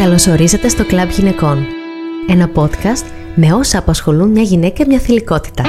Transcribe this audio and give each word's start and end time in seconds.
Καλωσορίζετε 0.00 0.68
στο 0.68 0.84
Κλαμπ 0.84 1.10
Γυναικών. 1.10 1.66
Ένα 2.28 2.50
podcast 2.54 3.04
με 3.34 3.52
όσα 3.52 3.78
απασχολούν 3.78 4.28
μια 4.28 4.42
γυναίκα 4.42 4.86
μια 4.86 4.98
θηλυκότητα. 4.98 5.64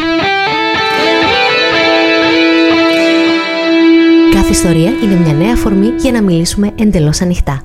Κάθε 4.33 4.49
ιστορία 4.49 4.92
είναι 5.04 5.15
μια 5.15 5.33
νέα 5.33 5.54
αφορμή 5.54 5.88
για 5.88 6.12
να 6.12 6.22
μιλήσουμε 6.22 6.72
εντελώς 6.79 7.22
ανοιχτά. 7.22 7.63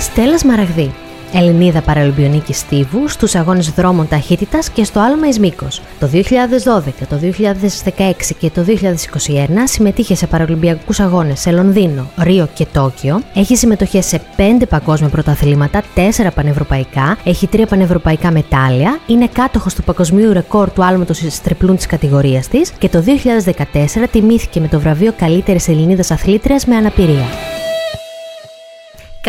Στέλλας 0.00 0.44
Μαραγδί, 0.44 0.94
Ελληνίδα 1.32 1.80
Παραλυμπιονίκη 1.80 2.52
Στίβου 2.52 3.08
στους 3.08 3.34
αγώνες 3.34 3.70
δρόμων 3.70 4.08
ταχύτητας 4.08 4.70
και 4.70 4.84
στο 4.84 5.00
άλμα 5.00 5.26
εις 5.28 5.38
μήκος. 5.38 5.80
Το 6.00 6.06
2012, 6.06 7.06
το 7.08 7.16
2016 7.16 8.34
και 8.38 8.50
το 8.50 8.62
2021 8.62 9.66
συμμετείχε 9.66 10.14
σε 10.14 10.26
Παραλυμπιακούς 10.26 11.00
αγώνες 11.00 11.40
σε 11.40 11.50
Λονδίνο, 11.50 12.10
Ρίο 12.18 12.48
και 12.54 12.66
Τόκιο. 12.72 13.20
Έχει 13.34 13.56
συμμετοχές 13.56 14.06
σε 14.06 14.20
5 14.36 14.66
παγκόσμια 14.68 15.08
πρωταθλήματα, 15.08 15.82
4 15.94 16.30
πανευρωπαϊκά, 16.34 17.18
έχει 17.24 17.48
3 17.52 17.66
πανευρωπαϊκά 17.68 18.30
μετάλλια, 18.30 18.98
είναι 19.06 19.28
κάτοχος 19.32 19.74
του 19.74 19.82
παγκοσμίου 19.82 20.32
ρεκόρ 20.32 20.70
του 20.70 20.84
άλματος 20.84 21.20
εις 21.20 21.42
τριπλούν 21.42 21.76
της 21.76 21.86
κατηγορίας 21.86 22.48
της 22.48 22.70
και 22.78 22.88
το 22.88 23.00
2014 23.00 24.08
τιμήθηκε 24.10 24.60
με 24.60 24.68
το 24.68 24.80
βραβείο 24.80 25.12
καλύτερης 25.18 25.68
Ελληνίδας 25.68 26.10
αθλήτριας 26.10 26.64
με 26.64 26.76
αναπηρία. 26.76 27.26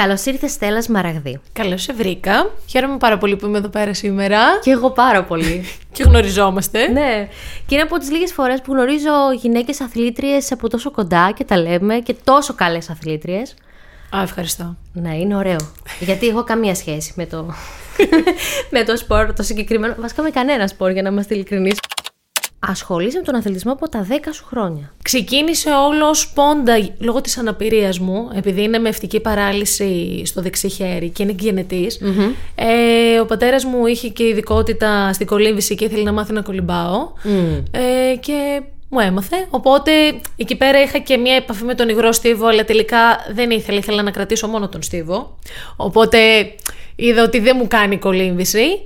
Καλώς 0.02 0.26
ήρθε, 0.26 0.48
Στέλλας 0.48 0.88
Μαραγδί. 0.88 1.40
Καλώς 1.54 1.82
σε 1.82 1.94
βρήκα. 1.94 2.52
Χαίρομαι 2.68 2.98
πάρα 2.98 3.18
πολύ 3.18 3.36
που 3.36 3.46
είμαι 3.46 3.58
εδώ 3.58 3.68
πέρα 3.68 3.94
σήμερα. 3.94 4.40
Και 4.62 4.72
εγώ 4.72 4.92
πάρα 4.92 5.24
πολύ. 5.24 5.64
και 5.92 6.04
γνωριζόμαστε. 6.04 6.88
ναι. 6.88 7.28
Και 7.66 7.76
είναι 7.76 7.84
από 7.84 7.98
τις 7.98 8.12
λίγες 8.12 8.32
φορές 8.34 8.62
που 8.62 8.74
γνωρίζω 8.74 9.12
γυναίκες 9.42 9.82
αθλήτριες 9.82 10.52
από 10.52 10.70
τόσο 10.70 10.92
κοντά 10.92 11.32
και 11.36 11.44
τα 11.44 11.58
λέμε 11.58 11.96
και 12.00 12.16
τόσο 12.24 12.54
καλές 12.54 12.90
αθλήτριες. 12.90 13.56
Α, 14.16 14.22
ευχαριστώ. 14.22 14.78
Ναι, 14.94 15.16
είναι 15.16 15.36
ωραίο. 15.36 15.74
Γιατί 16.00 16.28
έχω 16.28 16.44
καμία 16.44 16.76
σχέση 16.76 17.14
με 17.16 17.26
το, 17.26 17.46
με 18.76 18.84
το 18.84 18.98
σπορ, 18.98 19.34
το 19.34 19.44
συγκεκριμένο. 19.44 19.96
Βασικά 20.00 20.22
με 20.22 20.30
κανένα 20.30 20.68
σπορ, 20.68 20.92
για 20.92 21.02
να 21.02 21.10
είμαστε 21.10 21.34
ειλικρινείς 21.34 21.78
ασχολείσαι 22.60 23.18
με 23.18 23.24
τον 23.24 23.36
αθλητισμό 23.36 23.72
από 23.72 23.90
τα 23.90 24.08
10 24.10 24.14
σου 24.32 24.46
χρόνια. 24.46 24.94
Ξεκίνησε 25.04 25.70
όλο 25.70 26.16
πόντα 26.34 26.90
λόγω 27.00 27.22
της 27.22 27.38
αναπηρίας 27.38 28.00
μου, 28.00 28.30
επειδή 28.34 28.64
είναι 28.64 28.78
με 28.78 28.90
ευτική 28.90 29.20
παράλυση 29.20 30.22
στο 30.26 30.42
δεξί 30.42 30.70
χέρι 30.70 31.10
και 31.10 31.24
είναι 31.24 31.36
γενετής. 31.40 32.00
Ε, 32.56 33.20
ο 33.20 33.26
πατέρας 33.26 33.66
μου 33.66 33.86
είχε 33.86 34.08
και 34.08 34.24
ειδικότητα 34.24 35.14
στην 35.14 35.28
κολύμβηση 35.28 35.76
και 35.76 35.86
ήθελε 35.86 36.04
να 36.04 36.12
μάθει 36.12 36.34
να 36.34 36.42
κολυμπάω. 36.42 37.12
Ε, 37.72 38.16
και 38.16 38.62
μου 38.90 39.00
έμαθε. 39.00 39.48
Οπότε 39.50 39.92
εκεί 40.36 40.56
πέρα 40.56 40.82
είχα 40.82 40.98
και 40.98 41.18
μια 41.18 41.36
επαφή 41.36 41.64
με 41.64 41.76
τον 41.76 41.90
υγρό 41.90 42.12
στίβο, 42.12 42.48
αλλά 42.48 42.66
τελικά 42.66 43.00
δεν 43.32 43.50
ήθελα. 43.50 43.78
Ήθελα 43.78 44.02
να 44.02 44.12
κρατήσω 44.12 44.48
μόνο 44.48 44.70
τον 44.70 44.82
στίβο. 44.82 45.38
Οπότε 45.76 46.20
είδα 46.96 47.24
ότι 47.24 47.40
δεν 47.40 47.56
μου 47.60 47.68
κάνει 47.68 47.98
κολύμβηση. 47.98 48.82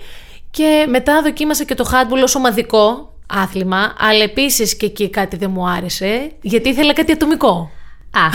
Και 0.52 0.86
μετά 0.90 1.22
δοκίμασα 1.22 1.64
και 1.64 1.76
το 1.76 1.90
handball 1.92 2.24
ως 2.24 2.36
ομαδικό, 2.36 3.11
άθλημα, 3.32 3.94
αλλά 3.98 4.24
επίσης 4.24 4.76
και 4.76 4.86
εκεί 4.86 5.10
κάτι 5.10 5.36
δεν 5.36 5.52
μου 5.52 5.70
άρεσε, 5.70 6.32
γιατί 6.42 6.70
ήθελα 6.70 6.94
κάτι 6.94 7.12
ατομικό. 7.12 7.72
Α. 8.14 8.30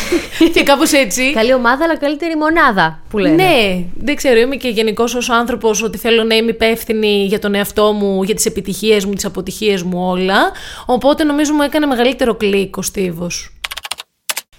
και 0.54 0.62
κάπως 0.62 0.92
έτσι. 0.92 1.32
Καλή 1.32 1.54
ομάδα, 1.54 1.84
αλλά 1.84 1.96
καλύτερη 1.96 2.36
μονάδα 2.36 3.00
που 3.10 3.18
λένε. 3.18 3.34
Ναι, 3.34 3.84
δεν 3.94 4.14
ξέρω. 4.14 4.40
Είμαι 4.40 4.56
και 4.56 4.68
γενικώ 4.68 5.02
ως 5.02 5.30
άνθρωπος 5.30 5.82
ότι 5.82 5.98
θέλω 5.98 6.24
να 6.24 6.34
είμαι 6.34 6.50
υπεύθυνη 6.50 7.24
για 7.24 7.38
τον 7.38 7.54
εαυτό 7.54 7.92
μου, 7.92 8.22
για 8.22 8.34
τις 8.34 8.46
επιτυχίες 8.46 9.04
μου, 9.04 9.12
τις 9.12 9.24
αποτυχίες 9.24 9.82
μου 9.82 10.08
όλα. 10.08 10.52
Οπότε 10.86 11.24
νομίζω 11.24 11.52
μου 11.52 11.62
έκανε 11.62 11.86
μεγαλύτερο 11.86 12.34
κλικ 12.34 12.76
ο 12.76 12.82
Στίβος. 12.82 13.52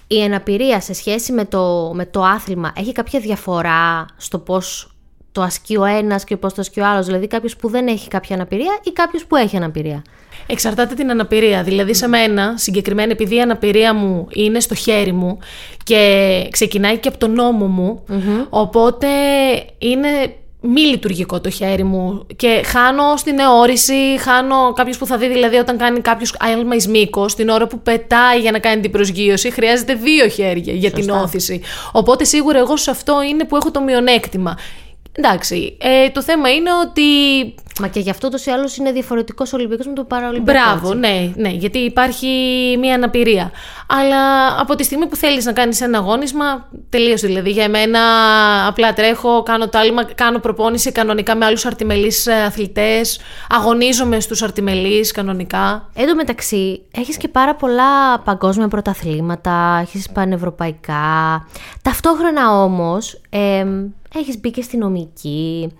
Η 0.06 0.22
αναπηρία 0.22 0.80
σε 0.80 0.94
σχέση 0.94 1.32
με 1.32 1.44
το, 1.44 1.90
με 1.94 2.06
το 2.06 2.22
άθλημα 2.22 2.72
έχει 2.76 2.92
κάποια 2.92 3.20
διαφορά 3.20 4.06
στο 4.16 4.38
πώς 4.38 4.94
το 5.32 5.42
ασκεί 5.42 5.76
ο 5.76 5.84
ένας 5.84 6.24
και 6.24 6.36
πώς 6.36 6.54
το 6.54 6.60
ασκεί 6.60 6.80
ο 6.80 6.86
άλλος. 6.86 7.06
Δηλαδή 7.06 7.26
κάποιος 7.26 7.56
που 7.56 7.68
δεν 7.68 7.86
έχει 7.86 8.08
κάποια 8.08 8.36
αναπηρία 8.36 8.78
ή 8.82 8.90
κάποιος 8.90 9.24
που 9.24 9.36
έχει 9.36 9.56
αναπηρία. 9.56 10.02
Εξαρτάται 10.46 10.94
την 10.94 11.10
αναπηρία. 11.10 11.62
Δηλαδή, 11.62 11.94
σε 11.94 12.08
μένα, 12.08 12.54
συγκεκριμένα, 12.56 13.12
επειδή 13.12 13.34
η 13.34 13.40
αναπηρία 13.40 13.94
μου 13.94 14.26
είναι 14.32 14.60
στο 14.60 14.74
χέρι 14.74 15.12
μου 15.12 15.38
και 15.84 16.48
ξεκινάει 16.50 16.98
και 16.98 17.08
από 17.08 17.18
τον 17.18 17.32
νόμο 17.32 17.66
μου, 17.66 18.04
οπότε 18.50 19.08
είναι 19.78 20.08
μη 20.62 20.80
λειτουργικό 20.80 21.40
το 21.40 21.50
χέρι 21.50 21.84
μου 21.84 22.26
και 22.36 22.62
χάνω 22.64 23.16
στην 23.16 23.38
εώρηση, 23.38 24.18
χάνω 24.18 24.72
κάποιος 24.72 24.98
που 24.98 25.06
θα 25.06 25.16
δει 25.16 25.28
δηλαδή 25.28 25.56
όταν 25.56 25.78
κάνει 25.78 26.00
κάποιος 26.00 26.34
άλμα 26.38 26.74
εις 26.74 26.88
μήκος, 26.88 27.34
την 27.34 27.48
ώρα 27.48 27.66
που 27.66 27.80
πετάει 27.80 28.38
για 28.38 28.50
να 28.50 28.58
κάνει 28.58 28.80
την 28.80 28.90
προσγείωση 28.90 29.50
χρειάζεται 29.50 29.94
δύο 29.94 30.28
χέρια 30.28 30.72
για 30.72 30.90
την 30.90 31.10
όθηση. 31.10 31.60
Οπότε 31.92 32.24
σίγουρα 32.24 32.58
εγώ 32.58 32.76
σε 32.76 32.90
αυτό 32.90 33.22
είναι 33.22 33.44
που 33.44 33.56
έχω 33.56 33.70
το 33.70 33.82
μειονέκτημα. 33.82 34.58
Εντάξει. 35.12 35.76
Ε, 35.80 36.10
το 36.10 36.22
θέμα 36.22 36.50
είναι 36.50 36.70
ότι. 36.72 37.02
Μα 37.80 37.88
και 37.88 38.00
γι' 38.00 38.10
αυτό 38.10 38.28
το 38.28 38.38
ή 38.46 38.50
άλλως 38.50 38.76
είναι 38.76 38.92
διαφορετικός 38.92 39.52
Ολυμπιακός 39.52 39.86
με 39.86 39.92
το 39.92 40.04
Παραολυμπιακό. 40.04 40.60
Μπράβο, 40.60 40.94
ναι, 40.94 41.32
ναι, 41.36 41.48
γιατί 41.48 41.78
υπάρχει 41.78 42.26
μία 42.80 42.94
αναπηρία. 42.94 43.50
Αλλά 43.86 44.46
από 44.60 44.74
τη 44.74 44.84
στιγμή 44.84 45.06
που 45.06 45.16
θέλεις 45.16 45.44
να 45.44 45.52
κάνεις 45.52 45.80
ένα 45.80 45.98
αγώνισμα, 45.98 46.68
τελείωσε 46.88 47.26
δηλαδή. 47.26 47.50
Για 47.50 47.68
μένα, 47.68 48.00
απλά 48.66 48.92
τρέχω, 48.92 49.42
κάνω 49.42 49.68
το 49.68 49.78
άλμα, 49.78 50.04
κάνω 50.04 50.38
προπόνηση 50.38 50.92
κανονικά 50.92 51.36
με 51.36 51.44
άλλους 51.44 51.64
αρτιμελείς 51.64 52.26
ε, 52.26 52.42
αθλητές. 52.42 53.20
Αγωνίζομαι 53.48 54.20
στους 54.20 54.42
αρτιμελείς 54.42 55.12
κανονικά. 55.12 55.88
Εν 55.94 56.06
τω 56.06 56.14
μεταξύ, 56.14 56.82
έχεις 56.90 57.16
και 57.16 57.28
πάρα 57.28 57.54
πολλά 57.54 58.18
παγκόσμια 58.18 58.68
πρωταθλήματα, 58.68 59.78
έχεις 59.82 60.10
πανευρωπαϊκά. 60.10 61.46
Ταυτόχρονα 61.82 62.62
όμως. 62.62 63.20
Ε, 63.30 63.64
έχεις 64.14 64.40
μπει 64.40 64.50
και 64.50 64.62
στη 64.62 64.76
νομική. 64.76 65.72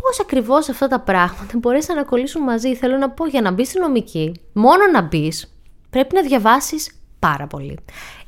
Πώς 0.00 0.20
ακριβώς 0.20 0.68
αυτά 0.68 0.88
τα 0.88 1.00
πράγματα 1.00 1.58
μπορείς 1.58 1.88
να 1.88 2.02
κολλήσουν 2.04 2.42
μαζί. 2.42 2.74
Θέλω 2.74 2.96
να 2.96 3.10
πω 3.10 3.26
για 3.26 3.40
να 3.40 3.50
μπεις 3.50 3.68
στη 3.68 3.80
νομική, 3.80 4.32
μόνο 4.52 4.82
να 4.92 5.02
μπεις, 5.02 5.54
πρέπει 5.90 6.14
να 6.14 6.22
διαβάσεις 6.22 6.90
πάρα 7.18 7.46
πολύ. 7.46 7.78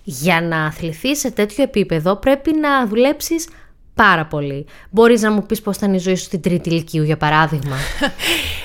Για 0.03 0.41
να 0.41 0.65
αθληθείς 0.65 1.19
σε 1.19 1.31
τέτοιο 1.31 1.62
επίπεδο 1.62 2.17
πρέπει 2.17 2.55
να 2.55 2.87
δουλέψεις 2.87 3.49
πάρα 3.95 4.27
πολύ. 4.27 4.67
Μπορείς 4.91 5.22
να 5.22 5.31
μου 5.31 5.43
πεις 5.43 5.61
πώς 5.61 5.77
ήταν 5.77 5.95
η 5.95 5.99
ζωή 5.99 6.15
σου 6.15 6.25
στην 6.25 6.41
τρίτη 6.41 6.69
ηλικίου, 6.69 7.03
για 7.03 7.16
παράδειγμα; 7.16 7.77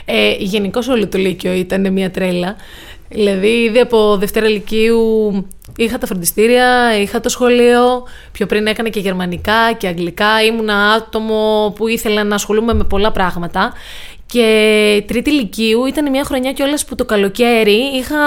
ε, 0.06 0.36
Γενικώς 0.40 0.88
όλο 0.88 1.08
το 1.08 1.18
Λύκειο 1.18 1.54
ήταν 1.54 1.94
μια 1.94 2.12
τρέλα. 2.12 2.56
Δηλαδή, 3.10 3.48
ήδη 3.48 3.80
από 3.80 4.18
Δευτέρα 4.18 4.48
Λυκείου 4.48 5.48
είχα 5.76 5.98
τα 5.98 6.06
φροντιστήρια, 6.06 7.00
είχα 7.02 7.20
το 7.20 7.30
σχολείο. 7.30 8.08
Πιο 8.32 8.46
πριν 8.46 8.68
έκανα 8.68 8.90
και 8.90 9.00
γερμανικά 9.00 9.74
και 9.78 9.88
αγγλικά. 9.88 10.44
Ήμουνα 10.44 10.76
άτομο 10.76 11.74
που 11.76 11.88
ήθελα 11.88 12.24
να 12.24 12.36
ασχολούμαι 12.36 12.74
με 12.74 12.84
πολλά 12.84 13.12
πράγματα. 13.12 13.74
Και 14.32 15.04
τρίτη 15.08 15.32
Λυκείου 15.32 15.86
ήταν 15.86 16.10
μια 16.10 16.24
χρονιά 16.24 16.54
κιόλας 16.54 16.86
που 16.86 16.96
το 16.96 17.06
καλοκαίρι 17.06 17.78
είχα 17.96 18.18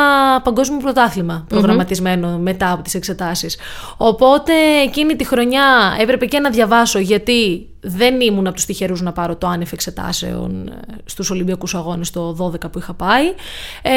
παγκόσμιο 0.44 0.78
πρωτάθλημα 0.78 1.44
προγραμματισμένο 1.48 2.38
μετά 2.38 2.72
από 2.72 2.82
τις 2.82 2.94
εξετάσεις. 2.94 3.58
Οπότε 3.96 4.52
εκείνη 4.84 5.16
τη 5.16 5.24
χρονιά 5.24 5.96
έπρεπε 6.00 6.26
και 6.26 6.38
να 6.38 6.50
διαβάσω 6.50 6.98
γιατί 6.98 7.68
δεν 7.80 8.20
ήμουν 8.20 8.46
από 8.46 8.54
τους 8.54 8.64
τυχερούς 8.64 9.00
να 9.00 9.12
πάρω 9.12 9.36
το 9.36 9.46
άνευ 9.46 9.72
εξετάσεων 9.72 10.68
ε, 10.68 10.96
στους 11.04 11.30
Ολυμπιακούς 11.30 11.74
Αγώνες 11.74 12.10
το 12.10 12.52
12 12.64 12.70
που 12.72 12.78
είχα 12.78 12.94
πάει. 12.94 13.26
Ε, 13.82 13.92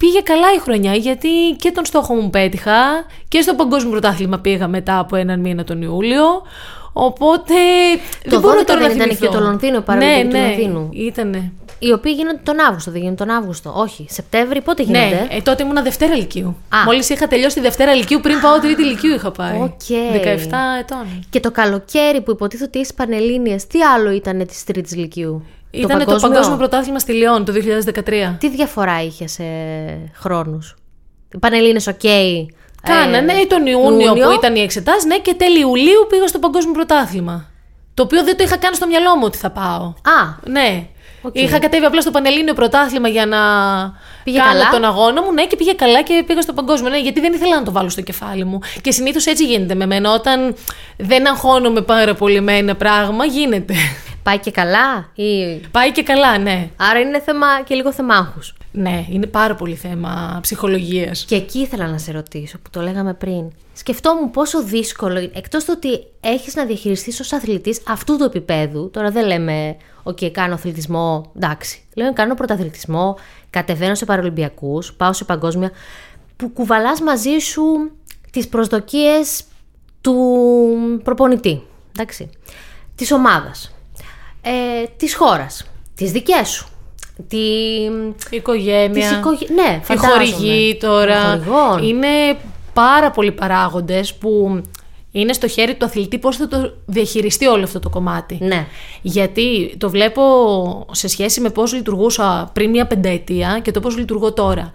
πήγε 0.00 0.20
καλά 0.20 0.52
η 0.56 0.58
χρονιά 0.58 0.94
γιατί 0.94 1.28
και 1.56 1.70
τον 1.70 1.84
στόχο 1.84 2.14
μου 2.14 2.30
πέτυχα 2.30 3.06
και 3.28 3.40
στο 3.40 3.54
παγκόσμιο 3.54 3.90
πρωτάθλημα 3.90 4.38
πήγα 4.38 4.68
μετά 4.68 4.98
από 4.98 5.16
έναν 5.16 5.40
μήνα 5.40 5.64
τον 5.64 5.82
Ιούλιο. 5.82 6.24
Οπότε. 6.92 7.54
Το 8.22 8.30
δεν 8.30 8.40
μπορώ 8.40 8.64
τώρα 8.64 8.80
να 8.80 8.92
ήταν 8.92 9.08
και 9.08 9.28
το 9.28 9.40
Λονδίνο 9.40 9.80
παρόλο 9.80 10.06
ναι, 10.06 10.22
ναι, 10.22 10.54
του 10.56 10.88
Ήτανε. 10.92 11.52
Οι 11.78 11.92
οποίοι 11.92 12.12
γίνονται 12.16 12.40
τον 12.42 12.60
Αύγουστο, 12.60 12.90
δεν 12.90 13.00
γίνονται 13.00 13.24
τον 13.24 13.34
Αύγουστο. 13.34 13.72
Όχι, 13.76 14.06
Σεπτέμβρη, 14.08 14.60
πότε 14.60 14.82
γίνονται; 14.82 15.06
Ναι, 15.06 15.26
ε, 15.30 15.40
τότε 15.40 15.62
ήμουν 15.62 15.82
Δευτέρα 15.82 16.14
Λυκείου. 16.14 16.56
Μόλις 16.84 17.08
είχα 17.08 17.28
τελειώσει 17.28 17.54
τη 17.54 17.60
Δευτέρα 17.60 17.94
Λυκείου, 17.94 18.20
πριν 18.20 18.40
πάω 18.40 18.58
Τρίτη 18.58 18.82
Λυκείου 18.82 19.14
είχα 19.14 19.30
πάει. 19.30 19.56
Okay. 19.58 20.16
17 20.16 20.26
ετών. 20.80 21.26
Και 21.30 21.40
το 21.40 21.50
καλοκαίρι 21.50 22.20
που 22.20 22.30
υποτίθεται 22.30 22.68
ότι 22.68 22.78
είσαι 22.78 22.92
Πανελλήνιε, 22.92 23.56
τι 23.68 23.82
άλλο 23.82 24.10
ήταν 24.10 24.46
της 24.46 24.64
Τρίτης 24.64 24.96
Λυκείου; 24.96 25.44
Ήταν 25.70 25.98
το, 25.98 26.04
το 26.04 26.28
παγκόσμιο; 26.28 26.56
πρωτάθλημα 26.56 26.98
στη 26.98 27.12
Λιόν 27.12 27.44
το 27.44 27.52
2013. 27.94 28.36
Τι 28.38 28.48
διαφορά 28.48 29.02
είχε 29.02 29.26
σε 29.26 29.44
χρόνους; 30.14 30.76
Οι 31.34 31.38
Πανελλήνιες, 31.38 31.86
ok. 31.86 32.00
Okay. 32.02 32.46
Κάνανε 32.82 33.32
ε, 33.32 33.46
τον 33.46 33.66
Ιούνιο, 33.66 34.06
Ιούνιο, 34.06 34.26
που 34.26 34.32
ήταν 34.32 34.54
οι 34.54 34.60
εξετάσεις, 34.60 35.06
ναι, 35.06 35.18
και 35.18 35.34
τέλη 35.34 35.60
Ιουλίου 35.60 36.06
πήγα 36.08 36.26
στο 36.26 36.38
Παγκόσμιο 36.38 36.72
Πρωτάθλημα. 36.72 37.48
Το 37.94 38.02
οποίο 38.02 38.24
δεν 38.24 38.36
το 38.36 38.44
είχα 38.44 38.56
κάνει 38.56 38.74
στο 38.74 38.86
μυαλό 38.86 39.16
μου 39.16 39.22
ότι 39.24 39.38
θα 39.38 39.50
πάω. 39.50 39.82
Α. 39.82 40.36
Ναι. 40.44 40.86
Okay. 41.22 41.30
Είχα 41.32 41.58
κατέβει 41.58 41.84
απλά 41.84 42.00
στο 42.00 42.10
Πανελλήνιο 42.10 42.54
Πρωτάθλημα 42.54 43.08
για 43.08 43.26
να 43.26 43.38
πήγε 44.24 44.38
κάνω 44.38 44.52
καλά; 44.52 44.70
τον 44.70 44.84
αγώνα 44.84 45.22
μου. 45.22 45.32
Ναι, 45.32 45.46
και 45.46 45.56
πήγε 45.56 45.72
καλά 45.72 46.02
και 46.02 46.24
πήγα 46.26 46.40
στο 46.40 46.52
παγκόσμιο. 46.52 46.90
Ναι, 46.90 47.00
γιατί 47.00 47.20
δεν 47.20 47.32
ήθελα 47.32 47.56
να 47.58 47.62
το 47.62 47.72
βάλω 47.72 47.88
στο 47.88 48.00
κεφάλι 48.00 48.44
μου. 48.44 48.58
Και 48.80 48.90
συνήθως 48.92 49.26
έτσι 49.26 49.44
γίνεται 49.44 49.74
με 49.74 49.86
μένα. 49.86 50.12
Όταν 50.12 50.54
δεν 50.96 51.28
αγχώνομαι 51.28 51.80
πάρα 51.80 52.14
πολύ 52.14 52.40
με 52.40 52.56
ένα 52.56 52.74
πράγμα, 52.76 53.24
γίνεται. 53.24 53.74
Πάει 54.22 54.38
και 54.38 54.50
καλά 54.50 55.10
ή... 55.14 55.56
Πάει 55.70 55.92
και 55.92 56.02
καλά, 56.02 56.38
ναι. 56.38 56.70
Άρα 56.76 56.98
είναι 56.98 57.20
θέμα 57.20 57.46
και 57.64 57.74
λίγο 57.74 57.92
θέμα 57.92 58.34
Ναι, 58.70 59.04
είναι 59.10 59.26
πάρα 59.26 59.54
πολύ 59.54 59.74
θέμα 59.74 60.38
ψυχολογίας. 60.42 61.24
Και 61.24 61.34
εκεί 61.34 61.58
ήθελα 61.58 61.86
να 61.86 61.98
σε 61.98 62.12
ρωτήσω, 62.12 62.58
που 62.58 62.70
το 62.70 62.80
λέγαμε 62.80 63.14
πριν. 63.14 63.50
Σκεφτόμουν 63.72 64.30
πόσο 64.30 64.62
δύσκολο 64.62 65.18
είναι, 65.18 65.30
εκτός 65.34 65.64
το 65.64 65.72
ότι 65.72 66.04
έχεις 66.20 66.54
να 66.54 66.64
διαχειριστείς 66.64 67.20
ως 67.20 67.32
αθλητής 67.32 67.82
αυτού 67.86 68.16
του 68.16 68.24
επίπεδου. 68.24 68.90
Τώρα 68.90 69.10
δεν 69.10 69.26
λέμε, 69.26 69.76
OK, 70.02 70.30
κάνω 70.30 70.54
αθλητισμό, 70.54 71.32
εντάξει. 71.36 71.82
Λέμε, 71.94 72.12
κάνω 72.12 72.34
πρωταθλητισμό, 72.34 73.16
κατεβαίνω 73.50 73.94
σε 73.94 74.04
παρολυμπιακού, 74.04 74.82
πάω 74.96 75.12
σε 75.12 75.24
παγκόσμια. 75.24 75.70
Που 76.36 76.48
κουβαλάς 76.48 77.00
μαζί 77.00 77.38
σου 77.38 77.90
τις 78.30 78.48
προσδοκίες 78.48 79.42
του 80.00 80.14
προπονητή. 81.04 81.62
Εντάξει. 81.92 82.30
Της 82.94 83.12
ομάδας. 83.12 83.74
Ε, 84.42 84.50
της 84.96 85.14
χώρας. 85.14 85.66
Τι 85.94 86.06
δικές 86.06 86.48
σου 86.48 86.68
τη... 87.28 87.36
Η 88.30 88.36
οικογένεια. 88.36 88.88
Της 88.88 89.10
οικογέ... 89.10 89.46
Ναι, 89.54 89.80
η 89.92 89.96
χορηγή 89.96 90.76
τώρα. 90.80 91.40
Είναι 91.82 92.36
πάρα 92.72 93.10
πολλοί 93.10 93.32
παράγοντες 93.32 94.14
που 94.14 94.60
είναι 95.12 95.32
στο 95.32 95.48
χέρι 95.48 95.74
του 95.74 95.84
αθλητή 95.84 96.18
πώς 96.18 96.36
θα 96.36 96.48
το 96.48 96.72
διαχειριστεί 96.86 97.46
όλο 97.46 97.62
αυτό 97.64 97.78
το 97.80 97.88
κομμάτι. 97.90 98.38
Ναι. 98.40 98.66
Γιατί 99.02 99.74
το 99.78 99.90
βλέπω 99.90 100.22
σε 100.90 101.08
σχέση 101.08 101.40
με 101.40 101.50
πώς 101.50 101.72
λειτουργούσα 101.72 102.50
πριν 102.52 102.70
μια 102.70 102.86
πενταετία 102.86 103.60
και 103.62 103.70
το 103.70 103.80
πώς 103.80 103.96
λειτουργώ 103.96 104.32
τώρα. 104.32 104.70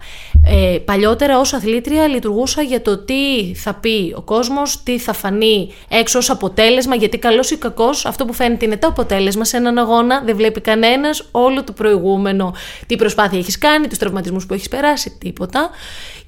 Ε, 0.46 0.78
παλιότερα 0.78 1.38
ως 1.38 1.52
αθλήτρια 1.52 2.06
λειτουργούσα 2.06 2.62
για 2.62 2.82
το 2.82 2.98
τι 2.98 3.54
θα 3.54 3.74
πει 3.74 4.14
ο 4.16 4.20
κόσμος, 4.20 4.82
τι 4.82 4.98
θα 4.98 5.12
φανεί 5.12 5.72
έξω 5.88 6.18
ως 6.18 6.30
αποτέλεσμα, 6.30 6.94
γιατί 6.94 7.18
καλός 7.18 7.50
ή 7.50 7.56
κακός 7.56 8.06
αυτό 8.06 8.24
που 8.24 8.32
φαίνεται 8.32 8.64
είναι 8.64 8.76
το 8.76 8.86
αποτέλεσμα 8.86 9.44
σε 9.44 9.56
έναν 9.56 9.78
αγώνα, 9.78 10.22
δεν 10.24 10.36
βλέπει 10.36 10.60
κανένας 10.60 11.28
όλο 11.30 11.64
το 11.64 11.72
προηγούμενο. 11.72 12.54
Τι 12.86 12.96
προσπάθεια 12.96 13.38
έχεις 13.38 13.58
κάνει, 13.58 13.88
τους 13.88 13.98
τραυματισμούς 13.98 14.46
που 14.46 14.54
έχεις 14.54 14.68
περάσει, 14.68 15.16
τίποτα. 15.18 15.70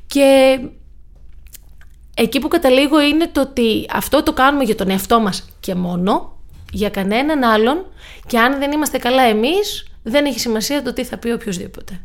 Και 0.07 0.59
εκεί 2.19 2.39
που 2.41 2.49
καταλήγω 2.49 3.01
είναι 3.01 3.29
το 3.33 3.41
ότι 3.41 3.87
αυτό 3.93 4.23
το 4.23 4.33
κάνουμε 4.33 4.65
για 4.65 4.75
τον 4.75 4.91
εαυτό 4.91 5.21
μας 5.21 5.49
και 5.61 5.75
μόνο, 5.75 6.37
για 6.73 6.91
κανέναν 6.91 7.43
άλλον 7.43 7.87
και 8.27 8.39
αν 8.39 8.59
δεν 8.59 8.73
είμαστε 8.73 8.99
καλά 8.99 9.23
εμείς, 9.23 9.87
δεν 10.03 10.25
έχει 10.25 10.39
σημασία 10.39 10.83
το 10.83 10.93
τι 10.93 11.05
θα 11.05 11.19
πει 11.19 11.31
οποιοδήποτε. 11.31 12.01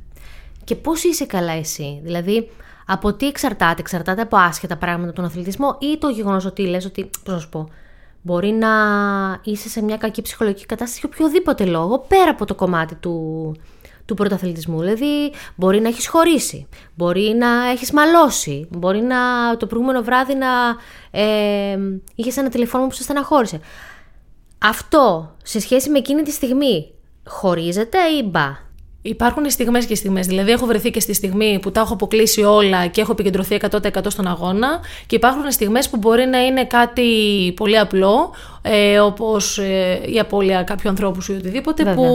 Και 0.64 0.76
πώς 0.76 1.04
είσαι 1.04 1.26
καλά 1.26 1.52
εσύ, 1.52 2.00
δηλαδή 2.04 2.50
από 2.86 3.14
τι 3.14 3.28
εξαρτάται, 3.28 3.82
εξαρτάται 3.82 4.22
από 4.22 4.38
άσχετα 4.38 4.78
πράγματα 4.78 5.14
τον 5.14 5.26
αθλητισμό 5.26 5.78
ή 5.80 5.98
το 5.98 6.10
γεγονός 6.10 6.46
ότι 6.46 6.62
λες 6.62 6.86
ότι, 6.86 7.10
πώς 7.24 7.34
να 7.34 7.40
σου 7.40 7.50
πω, 7.50 7.70
μπορεί 8.22 8.52
να 8.52 8.70
είσαι 9.44 9.70
σε 9.70 9.84
μια 9.84 9.98
κακή 9.98 10.22
ψυχολογική 10.22 10.66
κατάσταση 10.66 11.00
για 11.00 11.10
οποιοδήποτε 11.14 11.66
λόγο, 11.66 12.00
πέρα 12.00 12.30
από 12.30 12.46
το 12.46 12.56
κομμάτι 12.56 12.96
του, 12.96 13.56
του 14.06 14.14
πρωταθλητισμού. 14.14 14.80
Δηλαδή, 14.80 15.32
μπορεί 15.56 15.80
να 15.80 15.88
έχεις 15.88 16.08
χωρίσει, 16.08 16.68
μπορεί 16.96 17.36
να 17.38 17.70
έχεις 17.70 17.92
μαλώσει, 17.92 18.68
μπορεί 18.72 19.02
να 19.02 19.18
το 19.58 19.68
προηγούμενο 19.68 20.02
βράδυ 20.02 20.36
να 20.36 20.48
ε, 21.12 21.78
είχες 22.16 22.38
ένα 22.38 22.50
τηλεφώνημα 22.50 22.90
που 22.90 22.96
σε 22.96 23.04
στεναχώρησε. 23.04 23.60
Αυτό 24.58 25.36
σε 25.44 25.60
σχέση 25.60 25.90
με 25.90 25.98
εκείνη 25.98 26.22
τη 26.22 26.32
στιγμή 26.32 26.94
χωρίζεται 27.26 27.98
ή 27.98 28.30
μπα; 28.30 28.63
Υπάρχουν 29.06 29.50
στιγμές 29.50 29.86
και 29.86 29.96
στιγμές. 29.96 30.28
Δηλαδή, 30.28 30.52
έχω 30.52 30.66
βρεθεί 30.66 30.92
και 30.92 31.00
στη 31.00 31.14
στιγμή 31.14 31.60
που 31.62 31.72
τα 31.72 31.82
έχω 31.82 31.94
αποκλείσει 31.94 32.44
όλα 32.44 32.88
και 32.88 33.02
έχω 33.02 33.12
επικεντρωθεί 33.12 33.60
100% 33.72 33.78
στον 34.08 34.28
αγώνα. 34.28 34.80
Και 35.06 35.16
υπάρχουν 35.16 35.52
στιγμές 35.52 35.90
που 35.90 35.98
μπορεί 35.98 36.26
να 36.26 36.46
είναι 36.46 36.66
κάτι 36.66 37.04
πολύ 37.56 37.80
απλό, 37.80 38.34
ε, 38.62 39.00
όπως 39.00 39.58
ε, 39.58 40.02
η 40.06 40.20
απώλεια 40.20 40.64
κάποιου 40.64 40.90
ανθρώπου 40.90 41.20
ή 41.28 41.32
οτιδήποτε, 41.32 41.94
που 41.94 42.06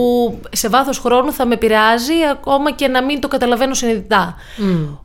σε 0.52 0.69
βάθος 0.69 0.99
χρόνου 0.99 1.32
θα 1.32 1.46
με 1.46 1.55
επηρεάζει 1.55 2.14
ακόμα 2.31 2.73
και 2.73 2.88
να 2.88 3.02
μην 3.02 3.20
το 3.20 3.29
καταλαβαίνω 3.29 3.75
συνειδητά. 3.75 4.37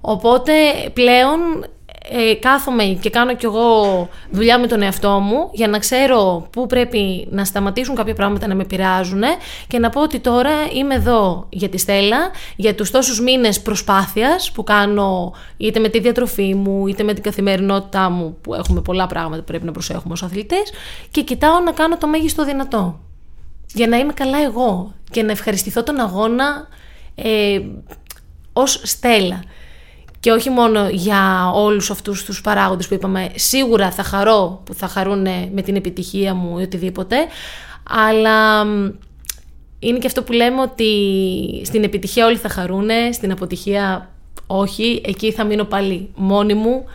Οπότε 0.01 0.53
πλέον 0.94 1.39
ε, 2.09 2.33
κάθομαι 2.33 2.83
και 2.83 3.09
κάνω 3.09 3.35
κι 3.35 3.45
εγώ 3.45 4.09
δουλειά 4.31 4.59
με 4.59 4.67
τον 4.67 4.81
εαυτό 4.81 5.09
μου 5.09 5.50
για 5.51 5.67
να 5.67 5.79
ξέρω 5.79 6.47
πού 6.51 6.67
πρέπει 6.67 7.27
να 7.31 7.45
σταματήσουν 7.45 7.95
κάποια 7.95 8.13
πράγματα 8.13 8.47
να 8.47 8.55
με 8.55 8.65
πειράζουν 8.65 9.21
και 9.67 9.79
να 9.79 9.89
πω 9.89 10.01
ότι 10.01 10.19
τώρα 10.19 10.51
είμαι 10.73 10.95
εδώ 10.95 11.47
για 11.50 11.69
τη 11.69 11.77
Στέλλα, 11.77 12.17
για 12.55 12.75
τους 12.75 12.91
τόσους 12.91 13.21
μήνες 13.21 13.61
προσπάθειας 13.61 14.51
που 14.51 14.63
κάνω 14.63 15.33
είτε 15.57 15.79
με 15.79 15.89
τη 15.89 16.00
διατροφή 16.00 16.53
μου 16.53 16.88
είτε 16.88 17.03
με 17.03 17.13
την 17.13 17.23
καθημερινότητά 17.23 18.09
μου 18.09 18.38
που 18.41 18.53
έχουμε 18.53 18.81
πολλά 18.81 19.07
πράγματα 19.07 19.38
που 19.38 19.47
πρέπει 19.47 19.65
να 19.65 19.71
προσέχουμε 19.71 20.13
ως 20.13 20.23
αθλητές 20.23 20.71
και 21.11 21.21
κοιτάω 21.21 21.59
να 21.59 21.71
κάνω 21.71 21.97
το 21.97 22.07
μέγιστο 22.07 22.45
δυνατό 22.45 23.00
για 23.73 23.88
να 23.88 23.97
είμαι 23.97 24.13
καλά 24.13 24.38
εγώ 24.44 24.94
και 25.11 25.23
να 25.23 25.31
ευχαριστηθώ 25.31 25.83
τον 25.83 26.00
αγώνα 26.00 26.67
ε, 27.15 27.59
ως 28.53 28.81
Στέλλα. 28.83 29.44
Και 30.23 30.31
όχι 30.31 30.49
μόνο 30.49 30.89
για 30.89 31.51
όλους 31.53 31.89
αυτούς 31.89 32.23
τους 32.23 32.41
παράγοντες 32.41 32.87
που 32.87 32.93
είπαμε, 32.93 33.29
σίγουρα 33.35 33.91
θα 33.91 34.03
χαρώ 34.03 34.61
που 34.65 34.73
θα 34.73 34.87
χαρούν 34.87 35.21
με 35.53 35.61
την 35.63 35.75
επιτυχία 35.75 36.33
μου 36.33 36.59
ή 36.59 36.63
οτιδήποτε, 36.63 37.15
αλλά 37.89 38.63
είναι 39.79 39.97
και 39.97 40.07
αυτό 40.07 40.23
που 40.23 40.31
λέμε 40.31 40.61
ότι 40.61 40.91
στην 41.65 41.83
επιτυχία 41.83 42.25
όλοι 42.25 42.37
θα 42.37 42.49
χαρούν, 42.49 42.89
στην 43.13 43.31
αποτυχία 43.31 44.09
όχι, 44.47 45.01
εκεί 45.05 45.31
θα 45.31 45.43
μείνω 45.43 45.63
πάλι 45.63 46.09
μόνη 46.15 46.53
μου, 46.53 46.85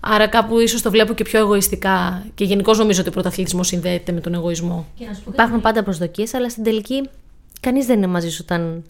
Άρα 0.00 0.26
κάπου 0.26 0.58
ίσως 0.58 0.82
το 0.82 0.90
βλέπω 0.90 1.12
και 1.14 1.24
πιο 1.24 1.38
εγωιστικά. 1.38 2.26
Και 2.34 2.44
γενικώς 2.44 2.78
νομίζω 2.78 3.00
ότι 3.00 3.08
ο 3.08 3.12
πρωταθλητισμός 3.12 3.66
συνδέεται 3.66 4.12
με 4.12 4.20
τον 4.20 4.34
εγωισμό. 4.34 4.86
Υπάρχουν 5.28 5.60
πάντα 5.60 5.82
προσδοκίες, 5.82 6.34
αλλά 6.34 6.50
στην 6.50 6.64
τελική 6.64 7.08
κανείς 7.60 7.86
δεν 7.86 7.96
είναι 7.96 8.06
μαζί 8.06 8.30
σου 8.30 8.44
όταν 8.48 8.84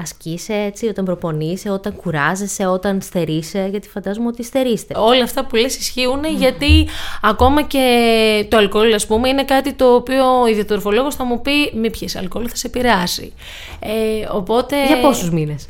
ασκείσαι 0.00 0.54
έτσι, 0.54 0.86
όταν 0.86 1.04
προπονείσαι, 1.04 1.70
όταν 1.70 1.94
κουράζεσαι, 1.96 2.66
όταν 2.66 3.00
στερείσαι, 3.00 3.68
γιατί 3.70 3.88
φαντάζομαι 3.88 4.26
ότι 4.26 4.42
στερείστε. 4.42 4.94
Όλα 4.96 5.22
αυτά 5.22 5.44
που 5.44 5.56
λες 5.56 5.76
ισχύουν 5.76 6.24
γιατί 6.36 6.86
ακόμα 7.22 7.62
και 7.62 8.46
το 8.48 8.56
αλκοόλ 8.56 8.94
ας 8.94 9.06
πούμε 9.06 9.28
είναι 9.28 9.44
κάτι 9.44 9.72
το 9.72 9.94
οποίο 9.94 10.40
ο 10.40 10.46
ιδιωτορφολόγος 10.46 11.14
θα 11.14 11.24
μου 11.24 11.42
πει 11.42 11.72
μη 11.74 11.90
πιες 11.90 12.16
αλκοόλ 12.16 12.46
θα 12.48 12.56
σε 12.56 12.66
επηρεάσει. 12.66 13.32
Ε, 13.80 13.88
οπότε... 14.30 14.86
Για 14.86 15.00
πόσους 15.00 15.30
μήνες; 15.30 15.68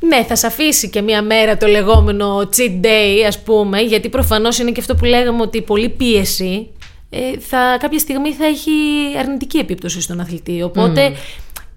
Ναι, 0.00 0.24
θα 0.24 0.36
σε 0.36 0.46
αφήσει 0.46 0.90
και 0.90 1.00
μία 1.02 1.22
μέρα 1.22 1.56
το 1.56 1.66
λεγόμενο 1.66 2.38
cheat 2.38 2.84
day, 2.84 3.24
ας 3.26 3.42
πούμε, 3.42 3.80
γιατί 3.80 4.08
προφανώς 4.08 4.58
είναι 4.58 4.70
και 4.70 4.80
αυτό 4.80 4.94
που 4.94 5.04
λέγαμε 5.04 5.42
ότι 5.42 5.58
η 5.58 5.62
πολλή 5.62 5.88
πίεση 5.88 6.68
ε, 7.10 7.38
θα, 7.38 7.76
κάποια 7.80 7.98
στιγμή 7.98 8.32
θα 8.32 8.46
έχει 8.46 8.70
αρνητική 9.18 9.58
επίπτωση 9.58 10.00
στον 10.00 10.20
αθλητή. 10.20 10.62
Οπότε 10.62 11.12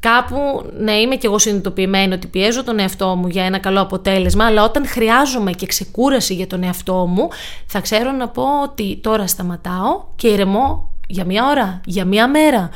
κάπου 0.07 0.65
να 0.79 0.93
είμαι 0.99 1.15
κι 1.15 1.25
εγώ 1.25 1.37
συνειδητοποιημένη 1.37 2.13
ότι 2.13 2.27
πιέζω 2.27 2.63
τον 2.63 2.79
εαυτό 2.79 3.15
μου 3.15 3.27
για 3.27 3.43
ένα 3.43 3.57
καλό 3.57 3.81
αποτέλεσμα, 3.81 4.45
αλλά 4.45 4.63
όταν 4.63 4.87
χρειάζομαι 4.87 5.51
και 5.51 5.65
ξεκούραση 5.65 6.33
για 6.33 6.47
τον 6.47 6.63
εαυτό 6.63 6.93
μου, 6.93 7.27
θα 7.65 7.79
ξέρω 7.79 8.11
να 8.11 8.27
πω 8.27 8.43
ότι 8.63 8.99
τώρα 9.03 9.27
σταματάω 9.27 10.03
και 10.15 10.27
ηρεμώ 10.27 10.91
για 11.07 11.25
μία 11.25 11.45
ώρα, 11.45 11.81
για 11.85 12.05
μία 12.05 12.27
μέρα. 12.27 12.69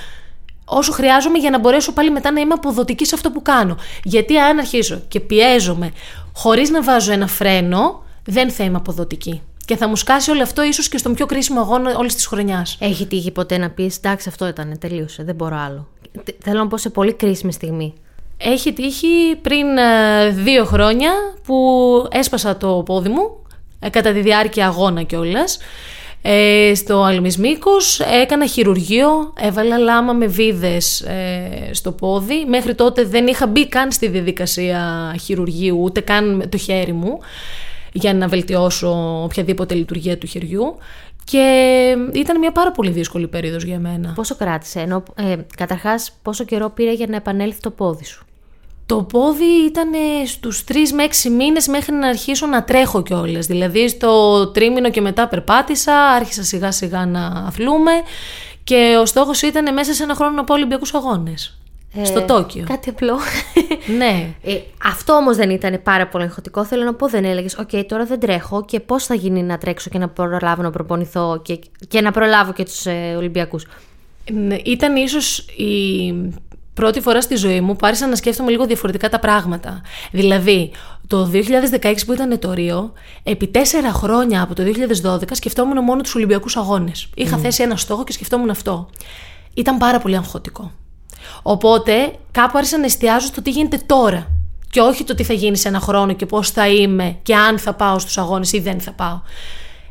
Όσο 0.65 0.91
χρειάζομαι 0.91 1.37
για 1.37 1.49
να 1.49 1.59
μπορέσω 1.59 1.93
πάλι 1.93 2.11
μετά 2.11 2.31
να 2.31 2.39
είμαι 2.39 2.53
αποδοτική 2.53 3.05
σε 3.05 3.15
αυτό 3.15 3.31
που 3.31 3.41
κάνω. 3.41 3.77
Γιατί 4.03 4.37
αν 4.37 4.57
αρχίσω 4.59 5.01
και 5.07 5.19
πιέζομαι 5.19 5.91
χωρίς 6.33 6.69
να 6.69 6.83
βάζω 6.83 7.11
ένα 7.11 7.27
φρένο, 7.27 8.03
δεν 8.25 8.51
θα 8.51 8.63
είμαι 8.63 8.77
αποδοτική. 8.77 9.41
Και 9.65 9.75
θα 9.75 9.87
μου 9.87 9.95
σκάσει 9.95 10.31
όλο 10.31 10.41
αυτό 10.41 10.63
ίσως 10.63 10.89
και 10.89 10.97
στον 10.97 11.13
πιο 11.13 11.25
κρίσιμο 11.25 11.59
αγώνα 11.59 11.97
όλης 11.97 12.15
της 12.15 12.25
χρονιάς. 12.25 12.77
Έχει 12.79 13.05
τύχει 13.05 13.31
ποτέ 13.31 13.57
να 13.57 13.69
πεις: 13.69 13.97
Εντάξει, 13.97 14.29
αυτό 14.29 14.47
ήταν, 14.47 14.77
τελείωσε, 14.79 15.23
δεν 15.23 15.35
μπορώ 15.35 15.57
άλλο. 15.57 15.87
Θέλω 16.43 16.57
να 16.57 16.67
πω 16.67 16.77
σε 16.77 16.89
πολύ 16.89 17.13
κρίσιμη 17.13 17.53
στιγμή. 17.53 17.93
Έχει 18.37 18.73
τύχει 18.73 19.35
πριν 19.41 19.77
ε, 19.77 20.29
δύο 20.29 20.65
χρόνια 20.65 21.11
που 21.43 21.57
έσπασα 22.11 22.57
το 22.57 22.83
πόδι 22.85 23.09
μου 23.09 23.37
ε, 23.79 23.89
κατά 23.89 24.13
τη 24.13 24.21
διάρκεια 24.21 24.67
αγώνα 24.67 25.03
κιόλας. 25.03 25.59
Ε, 26.21 26.71
στο 26.75 27.03
Αλμισμίκος 27.03 27.99
έκανα 27.99 28.47
χειρουργείο, 28.47 29.33
έβαλα 29.39 29.77
λάμα 29.77 30.13
με 30.13 30.27
βίδες 30.27 31.01
ε, 31.01 31.69
στο 31.71 31.91
πόδι. 31.91 32.45
Μέχρι 32.47 32.75
τότε 32.75 33.03
δεν 33.03 33.27
είχα 33.27 33.47
μπει 33.47 33.67
καν 33.67 33.91
στη 33.91 34.07
διαδικασία 34.07 35.15
χειρουργείου, 35.21 35.79
ούτε 35.81 35.99
καν 35.99 36.43
το 36.49 36.57
χέρι 36.57 36.93
μου 36.93 37.19
για 37.91 38.13
να 38.13 38.27
βελτιώσω 38.27 39.21
οποιαδήποτε 39.23 39.73
λειτουργία 39.73 40.17
του 40.17 40.27
χεριού. 40.27 40.77
Και 41.23 41.95
ήταν 42.13 42.39
μια 42.39 42.51
πάρα 42.51 42.71
πολύ 42.71 42.89
δύσκολη 42.89 43.27
περίοδος 43.27 43.63
για 43.63 43.79
μένα. 43.79 44.13
Πόσο 44.15 44.35
κράτησε, 44.35 44.79
ενώ 44.79 45.03
ε, 45.15 45.35
καταρχάς 45.57 46.11
πόσο 46.21 46.43
καιρό 46.43 46.69
πήρε 46.69 46.93
για 46.93 47.07
να 47.07 47.15
επανέλθει 47.15 47.59
το 47.59 47.69
πόδι 47.71 48.05
σου; 48.05 48.25
Το 48.85 49.03
πόδι 49.03 49.65
ήταν 49.65 49.89
στους 50.25 50.63
3 50.67 50.73
με 50.93 51.07
6 51.23 51.29
μήνες 51.29 51.67
μέχρι 51.67 51.93
να 51.93 52.07
αρχίσω 52.07 52.45
να 52.45 52.63
τρέχω 52.63 53.03
κιόλας. 53.03 53.45
Δηλαδή 53.45 53.87
στο 53.87 54.47
τρίμηνο 54.47 54.89
και 54.89 55.01
μετά 55.01 55.27
περπάτησα, 55.27 55.93
άρχισα 55.95 56.43
σιγά 56.43 56.71
σιγά 56.71 57.05
να 57.05 57.25
αθλούμαι 57.25 57.91
και 58.63 58.97
ο 59.01 59.05
στόχος 59.05 59.41
ήταν 59.41 59.73
μέσα 59.73 59.93
σε 59.93 60.03
ένα 60.03 60.15
χρόνο 60.15 60.31
να 60.31 60.43
πάω 60.43 60.53
Ολυμπιακούς 60.53 60.93
Αγώνες. 60.93 61.60
Ε, 61.93 62.03
στο 62.03 62.21
Τόκιο. 62.21 62.63
Κάτι 62.67 62.89
απλό. 62.89 63.17
ναι. 63.99 64.33
Ε, 64.43 64.59
αυτό 64.83 65.13
όμως 65.13 65.37
δεν 65.37 65.49
ήταν 65.49 65.81
πάρα 65.83 66.07
πολύ 66.07 66.23
αγχωτικό. 66.23 66.65
Θέλω 66.65 66.83
να 66.83 66.93
πω, 66.93 67.07
δεν 67.07 67.25
έλεγες: 67.25 67.57
Οκ, 67.57 67.69
τώρα 67.87 68.05
δεν 68.05 68.19
τρέχω 68.19 68.65
και 68.65 68.79
πώς 68.79 69.05
θα 69.05 69.15
γίνει 69.15 69.43
να 69.43 69.57
τρέξω 69.57 69.89
και 69.89 69.97
να 69.97 70.09
προλάβω 70.09 70.61
να 70.61 70.71
προπονηθώ 70.71 71.39
και, 71.43 71.59
και 71.87 72.01
να 72.01 72.11
προλάβω 72.11 72.53
και 72.53 72.63
τους 72.63 72.85
ε, 72.85 73.13
Ολυμπιακούς. 73.17 73.65
Ναι, 74.31 74.55
ήταν 74.63 74.95
ίσως 74.95 75.37
η 75.39 76.13
πρώτη 76.73 77.01
φορά 77.01 77.21
στη 77.21 77.35
ζωή 77.35 77.61
μου 77.61 77.75
που 77.75 77.85
άρχισα 77.85 78.07
να 78.07 78.15
σκέφτομαι 78.15 78.51
λίγο 78.51 78.65
διαφορετικά 78.65 79.09
τα 79.09 79.19
πράγματα. 79.19 79.81
Δηλαδή, 80.11 80.71
το 81.07 81.31
2016 81.81 81.95
που 82.05 82.13
ήταν 82.13 82.39
το 82.39 82.53
Ρίο, 82.53 82.93
επί 83.23 83.47
τέσσερα 83.47 83.91
χρόνια 83.91 84.41
από 84.41 84.55
το 84.55 84.63
2012 85.03 85.21
σκεφτόμουν 85.31 85.83
μόνο 85.83 86.01
τους 86.01 86.15
Ολυμπιακούς 86.15 86.57
Αγώνες. 86.57 87.09
Είχα 87.15 87.37
θέσει 87.37 87.63
ένα 87.63 87.75
στόχο 87.75 88.03
και 88.03 88.11
σκεφτόμουν 88.11 88.49
αυτό. 88.49 88.89
Ήταν 89.53 89.77
πάρα 89.77 89.99
πολύ 89.99 90.15
αγχωτικό. 90.15 90.71
Οπότε 91.41 92.13
κάπου 92.31 92.57
άρχισα 92.57 92.77
να 92.77 92.85
εστιάζω 92.85 93.25
στο 93.27 93.41
τι 93.41 93.49
γίνεται 93.49 93.81
τώρα. 93.85 94.27
Και 94.69 94.79
όχι 94.79 95.03
το 95.03 95.15
τι 95.15 95.23
θα 95.23 95.33
γίνει 95.33 95.57
σε 95.57 95.67
ένα 95.67 95.79
χρόνο 95.79 96.13
και 96.13 96.25
πώς 96.25 96.49
θα 96.49 96.67
είμαι 96.67 97.17
και 97.23 97.35
αν 97.35 97.59
θα 97.59 97.73
πάω 97.73 97.99
στους 97.99 98.17
αγώνες 98.17 98.51
ή 98.51 98.59
δεν 98.59 98.79
θα 98.79 98.91
πάω. 98.91 99.21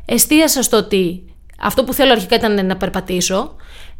Εστίασα 0.05 0.63
στο 0.63 0.77
ότι 0.77 1.23
αυτό 1.59 1.83
που 1.83 1.93
θέλω 1.93 2.11
αρχικά 2.11 2.35
ήταν 2.35 2.65
να 2.65 2.77
περπατήσω, 2.77 3.55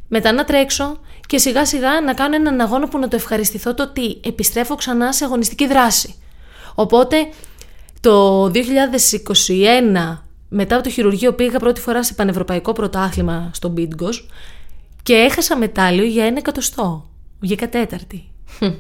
μετά 0.08 0.32
να 0.32 0.44
τρέξω 0.44 1.00
και 1.28 1.38
σιγά 1.38 1.66
σιγά 1.66 2.02
να 2.02 2.14
κάνω 2.14 2.36
έναν 2.36 2.62
αγώνα 2.62 2.88
που 2.88 2.98
να 2.98 3.08
το 3.08 3.16
ευχαριστηθώ 3.16 3.74
το 3.74 3.84
ότι 3.84 4.20
επιστρέφω 4.24 4.76
ξανά 4.76 5.14
σε 5.14 5.26
αγωνιστική 5.26 5.68
δράση. 5.68 6.16
Οπότε 6.76 7.18
το 8.00 8.46
2021 8.46 8.52
μετά 10.50 10.76
από 10.76 10.84
το 10.84 10.90
χειρουργείο 10.90 11.34
πήγα 11.34 11.60
πρώτη 11.60 11.82
φορά 11.82 12.04
σε 12.04 12.14
πανευρωπαϊκό 12.14 12.72
πρωτάθλημα 12.72 13.50
στο 13.54 13.70
Μπίτγκος 13.70 14.28
και 15.04 15.14
έχασα 15.14 15.58
μετάλλιο 15.58 16.04
για 16.04 16.26
ένα 16.26 16.38
εκατοστό. 16.38 17.11
Βγήκα 17.42 17.70
τέταρτη. 17.70 18.24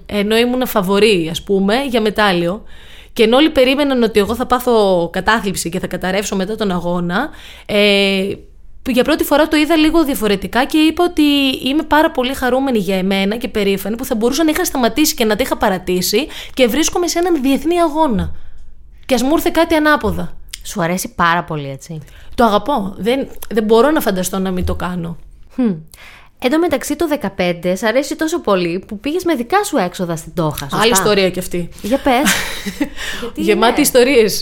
Ενώ 0.06 0.38
ήμουν 0.38 0.68
φαβορή, 0.68 1.27
ας 1.32 1.44
πούμε, 1.44 1.75
για 1.89 2.01
μετάλλιο. 2.01 2.63
Και 3.13 3.24
ενώ 3.24 3.38
όλοι 3.38 3.50
περίμεναν 3.50 4.03
ότι 4.03 4.20
εγώ 4.20 4.36
θα 4.36 4.46
πάθω 4.46 5.10
κατάθλιψη 5.12 5.70
και 5.70 5.80
θα 5.80 5.88
καταρρεύσω 5.88 6.36
μετά 6.36 6.56
τον 6.56 6.72
αγώνα, 6.72 7.30
ε, 7.65 8.34
για 8.89 9.03
πρώτη 9.03 9.24
φορά 9.24 9.48
το 9.48 9.58
είδα 9.58 9.75
λίγο 9.75 10.03
διαφορετικά 10.03 10.65
και 10.65 10.77
είπα 10.77 11.03
ότι 11.03 11.22
είμαι 11.63 11.84
πάρα 11.84 12.12
πολύ 12.12 12.34
χαρούμενη 12.34 12.77
για 12.77 12.98
εμένα 12.98 13.38
και 13.38 13.48
περήφανη 13.48 13.96
που 13.96 14.06
θα 14.06 14.15
μπορούσα 14.15 14.44
να 14.44 14.50
είχα 14.50 14.65
σταματήσει 14.65 15.15
και 15.15 15.25
να 15.25 15.36
τα 15.36 15.44
είχα 15.44 15.58
παρατήσει 15.58 16.27
και 16.53 16.68
βρίσκομαι 16.68 17.08
σε 17.08 17.20
έναν 17.20 17.41
διεθνή 17.41 17.80
αγώνα. 17.80 18.36
Και 19.06 19.13
ας 19.13 19.22
μου 19.22 19.32
ήρθε 19.32 19.50
κάτι 19.50 19.75
ανάποδα. 19.75 20.38
Σου 20.63 20.82
αρέσει 20.82 21.13
πάρα 21.15 21.44
πολύ 21.44 21.70
έτσι. 21.70 22.01
Το 22.36 22.44
αγαπώ. 22.44 22.94
Δεν, 22.98 23.27
δεν 23.50 23.63
μπορώ 23.63 23.91
να 23.91 24.00
φανταστώ 24.00 24.39
να 24.39 24.51
μην 24.51 24.65
το 24.65 24.75
κάνω. 24.75 25.18
Hm. 25.58 25.75
Εν 26.43 26.51
τω 26.51 26.60
μεταξύ 26.60 26.95
το 26.95 27.05
15 27.38 27.74
σ' 27.75 27.83
αρέσει 27.83 28.15
τόσο 28.15 28.39
πολύ 28.39 28.83
που 28.88 29.00
πήγες 29.00 29.24
με 29.24 29.36
δικά 29.36 29.63
σου 29.63 29.77
έξοδα 29.77 30.15
στην 30.15 30.33
Τόχα. 30.33 30.57
Σωστά; 30.69 30.79
Άλλη 30.79 30.91
ιστορία 30.91 31.29
κι 31.29 31.39
αυτή. 31.39 31.69
Για 31.81 31.98
πες. 31.98 32.31
Γεμάτη 33.45 33.71
είναι; 33.71 33.81
ιστορίες 33.81 34.33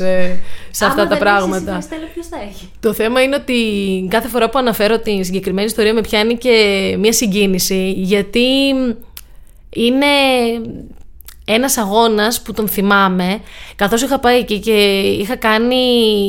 σε 0.72 0.86
αυτά 0.86 1.02
Άμα 1.02 1.04
τα 1.04 1.08
δεν 1.08 1.18
πράγματα. 1.20 1.72
έχεις 1.72 1.84
Στέλλα, 1.84 2.06
ποιος 2.14 2.28
θα 2.28 2.38
έχει; 2.50 2.70
Το 2.80 2.94
θέμα 2.94 3.22
είναι 3.22 3.36
ότι 3.36 3.56
κάθε 4.10 4.28
φορά 4.28 4.50
που 4.50 4.58
αναφέρω 4.60 5.00
την 5.00 5.24
συγκεκριμένη 5.24 5.68
ιστορία 5.68 5.94
με 5.94 6.02
πιάνει 6.02 6.38
και 6.38 6.96
μια 7.00 7.14
συγκίνηση 7.14 7.92
γιατί 7.92 8.48
είναι 9.70 10.06
ένας 11.52 11.78
αγώνας 11.78 12.42
που 12.42 12.54
τον 12.54 12.68
θυμάμαι 12.68 13.40
καθώς 13.76 14.02
είχα 14.02 14.20
πάει 14.20 14.38
εκεί 14.40 14.60
και 14.60 15.00
είχα 15.00 15.36
κάνει 15.36 15.76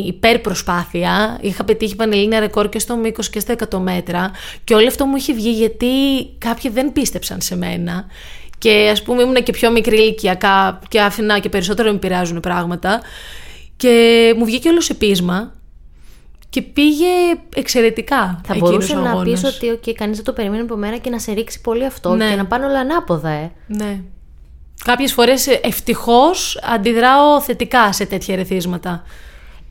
υπερπροσπάθεια 0.07 1.39
είχα 1.41 1.65
πετύχει 1.65 1.97
πανελλήνια 1.97 2.41
ρεκόρ 2.41 2.69
και 2.69 2.79
στο 2.79 2.97
μήκος 2.97 3.31
και 3.31 3.41
στα 3.41 3.55
100 3.71 3.79
μέτρα 3.79 4.31
και 4.65 4.75
όλο 4.75 4.87
αυτό 4.87 5.07
μου 5.07 5.17
είχε 5.17 5.33
βγει 5.33 5.51
γιατί 5.51 5.87
κάποιοι 6.39 6.71
δεν 6.71 6.93
πίστεψαν 6.93 7.41
σε 7.41 7.57
μένα 7.57 8.07
και 8.59 8.89
ας 8.93 9.03
πούμε 9.03 9.23
ήμουν 9.23 9.43
και 9.43 9.53
πιο 9.53 9.71
μικρή 9.71 9.97
ηλικιακά 9.97 10.79
και 10.89 11.01
άφηνα 11.01 11.39
και 11.39 11.49
περισσότερο 11.49 11.93
με 11.93 11.99
πειράζουν 11.99 12.41
πράγματα 12.41 13.01
και 13.77 14.35
μου 14.39 14.45
βγήκε 14.45 14.69
όλος 14.69 14.85
σε 14.85 14.95
πείσμα 14.95 15.53
και 16.51 16.63
πήγε 16.63 17.07
εξαιρετικά. 17.55 18.41
Θα 18.45 18.53
εκείνος 18.53 18.71
μπορούσε 18.71 18.97
ο 18.97 19.01
να 19.01 19.11
αγώνας. 19.11 19.59
πει 19.59 19.67
ότι 19.67 19.81
okay, 19.91 19.93
κανείς 19.93 20.17
δεν 20.17 20.25
το 20.25 20.33
περίμενε 20.33 20.63
από 20.63 20.77
μένα 20.77 20.97
και 20.97 21.11
να 21.11 21.19
σε 21.19 21.33
ρίξει 21.33 21.61
πολύ 21.61 21.85
αυτό 21.85 22.15
Ναι. 22.15 22.29
και 22.31 22.37
να 22.37 22.47
πάνε 22.47 22.65
όλα 22.67 22.79
ανάποδα, 22.79 23.29
ε. 23.29 23.51
Ναι. 23.67 24.01
Κάποιες 24.85 25.13
φορές 25.13 25.47
ευτυχώς 25.47 26.61
αντιδράω 26.63 27.41
θετικά 27.41 27.93
σε 27.93 28.07
τέτοια 28.07 28.35
ερεθίσματα. 28.35 29.03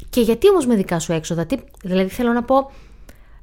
Και 0.10 0.22
γιατί 0.22 0.50
όμως 0.50 0.66
με 0.66 0.76
δικά 0.76 1.00
σου 1.00 1.12
έξοδα, 1.12 1.46
τι, 1.46 1.56
δηλαδή 1.84 2.10
θέλω 2.10 2.32
να 2.32 2.44
πω. 2.44 2.72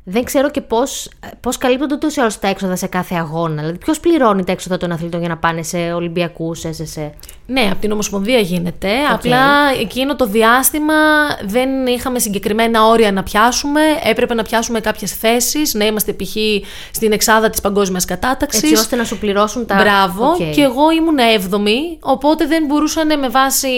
Δεν 0.08 0.24
ξέρω 0.24 0.50
και 0.50 0.60
πώς 0.60 1.08
πώς 1.40 1.58
καλύπτονται 1.58 1.94
ούτως 1.94 2.16
ή 2.16 2.20
άλλως 2.20 2.38
τα 2.38 2.48
έξοδα 2.48 2.76
σε 2.76 2.86
κάθε 2.86 3.14
αγώνα. 3.14 3.60
Δηλαδή, 3.60 3.78
ποιος 3.78 4.00
πληρώνει 4.00 4.44
τα 4.44 4.52
έξοδα 4.52 4.76
των 4.76 4.92
αθλητών 4.92 5.20
για 5.20 5.28
να 5.28 5.36
πάνε 5.36 5.62
σε 5.62 5.92
Ολυμπιακούς, 5.92 6.60
σε, 6.70 6.92
σε. 6.92 7.14
Ναι, 7.46 7.68
από 7.72 7.80
την 7.80 7.92
Ομοσπονδία 7.92 8.38
γίνεται. 8.38 8.90
Απλά 9.12 9.46
εκείνο 9.80 10.16
το 10.16 10.26
διάστημα 10.26 10.94
δεν 11.44 11.86
είχαμε 11.86 12.18
συγκεκριμένα 12.18 12.86
όρια 12.86 13.12
να 13.12 13.22
πιάσουμε. 13.22 13.80
Έπρεπε 14.04 14.34
να 14.34 14.42
πιάσουμε 14.42 14.80
κάποιες 14.80 15.12
θέσεις, 15.12 15.74
να 15.74 15.84
είμαστε 15.84 16.12
π.χ. 16.12 16.36
στην 16.90 17.12
εξάδα 17.12 17.50
της 17.50 17.60
παγκόσμιας 17.60 18.04
κατάταξης. 18.04 18.62
Έτσι 18.62 18.74
ώστε 18.74 18.96
να 18.96 19.04
σου 19.04 19.18
πληρώσουν 19.18 19.66
τα. 19.66 19.74
Μπράβο. 19.74 20.28
Οκ. 20.28 20.36
Και 20.36 20.62
εγώ 20.62 20.90
ήμουν 20.90 21.18
7η, 21.18 21.98
οπότε 22.00 22.46
δεν 22.46 22.64
μπορούσαν 22.66 23.18
με 23.18 23.28
βάση 23.28 23.68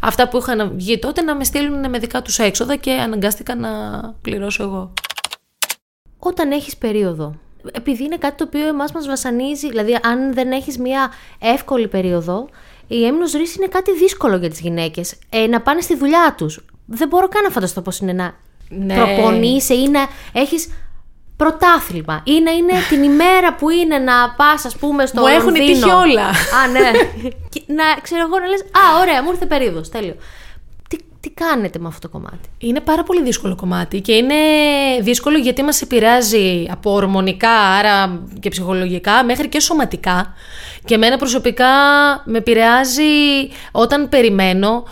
αυτά 0.00 0.28
που 0.28 0.38
είχαν 0.38 0.72
βγει 0.76 0.98
τότε 0.98 1.22
να 1.22 1.34
με 1.34 1.44
στείλουν 1.44 1.90
με 1.90 1.98
δικά 1.98 2.22
τους 2.22 2.38
έξοδα 2.38 2.76
και 2.76 2.92
αναγκάστηκα 2.92 3.54
να 3.54 3.70
πληρώσω 4.22 4.62
εγώ. 4.62 4.92
Όταν 6.24 6.50
έχεις 6.50 6.76
περίοδο. 6.76 7.34
Επειδή 7.72 8.04
είναι 8.04 8.16
κάτι 8.16 8.36
το 8.36 8.44
οποίο 8.44 8.66
εμάς 8.66 8.92
μας 8.92 9.06
βασανίζει, 9.06 9.68
δηλαδή, 9.68 9.98
αν 10.02 10.34
δεν 10.34 10.52
έχεις 10.52 10.78
μια 10.78 11.12
εύκολη 11.40 11.88
περίοδο, 11.88 12.48
η 12.86 13.04
έμεινο 13.06 13.24
ρίση 13.36 13.54
είναι 13.58 13.68
κάτι 13.68 13.92
δύσκολο 13.94 14.36
για 14.36 14.50
τις 14.50 14.60
γυναίκες. 14.60 15.14
Ε, 15.30 15.46
να 15.46 15.60
πάνε 15.60 15.80
στη 15.80 15.96
δουλειά 15.96 16.34
τους. 16.36 16.64
Δεν 16.86 17.08
μπορώ 17.08 17.28
καν 17.28 17.42
να 17.42 17.50
φανταστώ 17.50 17.80
πώς 17.82 17.98
είναι 17.98 18.12
να 18.12 18.34
Ναι. 18.68 18.94
προπονείσαι 18.94 19.74
ή 19.74 19.88
να 19.88 20.00
έχεις 20.32 20.68
πρωτάθλημα 21.36 22.22
ή 22.24 22.40
να 22.40 22.50
είναι 22.50 22.72
την 22.88 23.02
ημέρα 23.02 23.54
που 23.54 23.70
είναι 23.70 23.98
να 23.98 24.30
πας, 24.36 24.64
ας 24.64 24.76
πούμε, 24.76 25.06
στο 25.06 25.20
Μου 25.20 25.26
έχουν 25.26 25.44
Λονδίνο. 25.44 25.66
τύχει 25.66 25.90
όλα. 25.90 26.24
Α, 26.26 26.66
ναι. 26.72 26.90
Και 27.52 27.62
να 27.66 27.84
ξέρω 28.02 28.22
εγώ 28.26 28.38
να 28.38 28.46
λες: 28.46 28.60
Α, 28.60 29.00
ωραία, 29.00 29.22
μου 29.22 29.30
ήρθε 29.30 29.46
περίοδος. 29.46 29.88
Τέλειο. 29.88 30.16
Τι, 31.22 31.28
τι 31.28 31.34
κάνετε 31.34 31.78
με 31.78 31.88
αυτό 31.88 32.08
το 32.08 32.18
κομμάτι; 32.18 32.48
Είναι 32.58 32.80
πάρα 32.80 33.02
πολύ 33.02 33.22
δύσκολο 33.22 33.54
κομμάτι 33.54 34.00
και 34.00 34.12
είναι 34.12 34.34
δύσκολο 35.00 35.38
γιατί 35.38 35.62
μας 35.62 35.82
επηρεάζει 35.82 36.66
από 36.70 36.92
ορμονικά, 36.92 37.50
άρα 37.50 38.22
και 38.40 38.48
ψυχολογικά, 38.48 39.24
μέχρι 39.24 39.48
και 39.48 39.60
σωματικά. 39.60 40.34
Και 40.84 40.94
εμένα 40.94 41.18
προσωπικά 41.18 41.66
με 42.24 42.38
επηρεάζει 42.38 43.02
όταν 43.72 44.08
περιμένω 44.08 44.84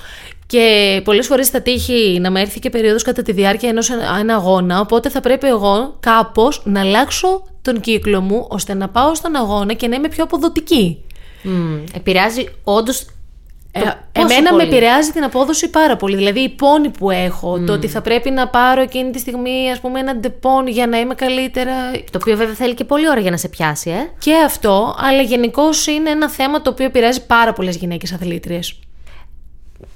και 0.47 1.01
πολλές 1.05 1.27
φορές 1.27 1.49
θα 1.49 1.63
τύχει 1.63 2.19
να 2.21 2.31
με 2.31 2.41
έρθει 2.41 2.59
και 2.59 2.71
περίοδος 2.71 3.03
κατά 3.03 3.23
τη 3.23 3.33
διάρκεια 3.33 3.69
ενός 3.69 3.91
ένα 4.21 4.35
αγώνα, 4.35 4.81
οπότε 4.81 5.09
θα 5.09 5.21
πρέπει 5.21 5.47
εγώ 5.47 5.97
κάπως 6.01 6.63
να 6.65 6.81
αλλάξω 6.81 7.43
τον 7.63 7.81
κύκλο 7.81 8.21
μου 8.21 8.47
ώστε 8.49 8.75
να 8.75 8.89
πάω 8.89 9.15
στον 9.15 9.37
αγώνα 9.37 9.73
και 9.73 9.89
να 9.89 9.97
είμαι 9.97 10.09
πιο 10.09 10.25
αποδοτική. 10.25 11.05
Μμ, 11.43 11.85
επηρεάζει 11.95 12.49
όντως. 12.65 13.07
Ε, 13.73 13.81
εμένα 14.13 14.55
με 14.55 14.63
επηρεάζει 14.63 15.11
την 15.11 15.25
απόδοση 15.25 15.71
πάρα 15.71 15.97
πολύ. 15.97 16.17
Δηλαδή 16.17 16.41
οι 16.41 16.49
πόνοι 16.49 16.89
που 16.91 17.11
έχω, 17.11 17.59
το 17.61 17.73
ότι 17.73 17.89
θα 17.89 18.01
πρέπει 18.01 18.31
να 18.31 18.49
πάρω 18.49 18.81
εκείνη 18.83 19.11
τη 19.11 19.19
στιγμή 19.19 19.71
ας 19.73 19.81
πούμε 19.81 20.01
ένα 20.01 20.17
Depon 20.17 20.67
για 20.67 20.87
να 20.87 20.99
είμαι 20.99 21.15
καλύτερα. 21.15 21.73
Το 22.11 22.19
οποίο 22.21 22.37
βέβαια 22.37 22.55
θέλει 22.55 22.75
και 22.75 22.85
πολλή 22.85 23.09
ώρα 23.09 23.21
για 23.21 23.31
να 23.31 23.37
σε 23.37 23.49
πιάσει, 23.49 23.91
ε. 23.91 24.11
Και 24.19 24.35
αυτό, 24.45 24.95
αλλά 24.99 25.23
γενικώς 25.23 25.65
είναι 25.97 26.11
ένα 26.11 26.31
θέμα 26.31 26.63
το 26.63 26.71
οποίο 26.71 26.85
επηρεάζει 26.87 27.27
πάρα 27.27 27.53
πολλές 27.53 27.77
γυναίκες 27.77 28.13
αθλήτριες. 28.13 28.79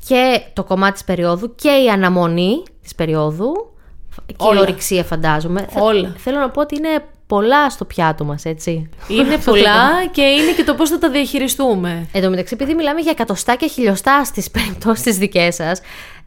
Και 0.09 0.41
το 0.53 0.65
κομμάτι 0.65 0.93
της 0.93 1.05
περίοδου 1.05 1.55
και 1.55 1.69
η 1.87 1.89
αναμονή 1.89 2.63
της 2.83 2.95
περίοδου. 2.95 3.53
Και 4.27 4.35
Όλα. 4.37 4.59
η 4.59 4.63
ωορρηξία, 4.63 5.05
φαντάζομαι. 5.05 5.67
Θε- 5.71 5.83
Όλα. 5.83 6.15
Θέλω 6.19 6.39
να 6.39 6.51
πω 6.51 6.61
ότι 6.61 6.77
είναι 6.77 6.89
πολλά 7.27 7.71
στο 7.71 7.85
πιάτο 7.85 8.25
μας, 8.25 8.45
έτσι. 8.45 8.89
Είναι 9.09 9.39
πολλά 9.45 10.07
και 10.11 10.23
είναι 10.23 10.53
και 10.57 10.65
το 10.65 10.75
πώς 10.75 10.91
θα 10.91 10.99
τα 10.99 11.11
διαχειριστούμε. 11.11 12.07
Εν 12.13 12.23
τω 12.23 12.31
μεταξύ, 12.31 12.55
επειδή 12.55 12.75
μιλάμε 12.75 13.01
για 13.01 13.11
εκατοστά 13.11 13.55
και 13.55 13.67
χιλιοστά 13.69 14.25
στις 14.25 14.51
περιπτώσεις 14.51 15.03
τη 15.03 15.11
δικές 15.13 15.55
σας, 15.55 15.81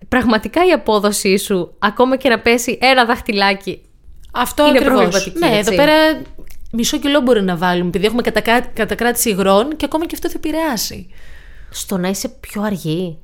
πραγματικά 0.09 0.65
η 0.65 0.71
απόδοσή 0.71 1.37
σου, 1.37 1.73
ακόμα 1.79 2.17
και 2.17 2.29
να 2.29 2.39
πέσει 2.39 2.77
ένα 2.81 3.05
δαχτυλάκι. 3.05 3.81
Αυτό 4.31 4.67
Είναι 4.67 4.77
ακριβώς. 4.77 4.99
προβληματική, 5.01 5.39
Ναι, 5.39 5.57
έτσι. 5.57 5.73
εδώ 5.73 5.75
πέρα 5.83 6.21
μισό 6.71 6.97
κιλό 6.99 7.21
μπορεί 7.21 7.41
να 7.43 7.55
βάλουμε, 7.55 7.87
επειδή 7.87 8.05
έχουμε 8.05 8.21
κατακρά- 8.21 8.67
κατακράτηση 8.73 9.29
υγρών 9.29 9.75
και 9.75 9.85
ακόμα 9.85 10.05
και 10.05 10.11
αυτό 10.15 10.29
θα 10.29 10.35
επηρεάσει. 10.37 11.09
στο 11.69 11.97
να 11.97 12.07
είσαι 12.07 12.29
πιο 12.29 12.61
αργή. 12.61 13.17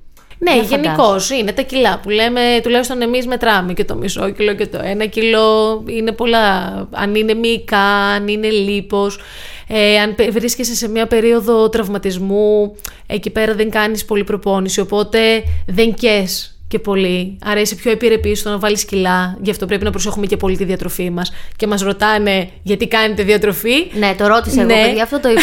Ναι, 0.43 0.53
Για 0.53 0.63
γενικώς 0.63 1.29
είναι 1.29 1.51
τα 1.51 1.61
κιλά 1.61 1.99
που 1.99 2.09
λέμε, 2.09 2.41
τουλάχιστον 2.63 3.01
εμείς 3.01 3.27
μετράμε 3.27 3.73
και 3.73 3.85
το 3.85 3.95
μισό 3.95 4.29
κιλό 4.29 4.53
και 4.55 4.67
το 4.67 4.79
ένα 4.83 5.05
κιλό. 5.05 5.83
Είναι 5.87 6.11
πολλά. 6.11 6.87
Αν 6.91 7.15
είναι 7.15 7.33
μυϊκά, 7.33 7.77
αν 8.15 8.27
είναι 8.27 8.49
λίπος, 8.49 9.19
ε, 9.67 9.99
αν 9.99 10.15
πε- 10.15 10.31
βρίσκεσαι 10.31 10.75
σε 10.75 10.89
μια 10.89 11.07
περίοδο 11.07 11.69
τραυματισμού, 11.69 12.75
εκεί 13.07 13.29
πέρα 13.29 13.53
δεν 13.53 13.69
κάνεις 13.69 14.05
πολύ 14.05 14.23
προπόνηση, 14.23 14.79
οπότε 14.79 15.19
δεν 15.67 15.93
κες 15.93 16.57
και 16.73 16.79
πολύ. 16.79 17.37
Άρα 17.43 17.59
είσαι 17.59 17.75
πιο 17.75 17.91
επιρρεπής 17.91 18.39
στο 18.39 18.49
να 18.49 18.57
βάλεις 18.57 18.85
κιλά. 18.85 19.37
Γι' 19.41 19.49
αυτό 19.51 19.65
πρέπει 19.65 19.83
να 19.83 19.89
προσέχουμε 19.89 20.25
και 20.25 20.37
πολύ 20.37 20.57
τη 20.57 20.63
διατροφή 20.63 21.09
μας. 21.09 21.31
Και 21.55 21.67
μας 21.67 21.81
ρωτάνε 21.81 22.49
γιατί 22.63 22.87
κάνετε 22.87 23.23
διατροφή; 23.23 23.91
Ναι, 23.93 24.15
το 24.17 24.27
ρώτησα 24.27 24.61
εγώ, 24.61 24.73
Ναι. 24.73 24.81
παιδιά, 24.85 25.03
αυτό 25.03 25.19
το 25.19 25.29
είπα. 25.29 25.41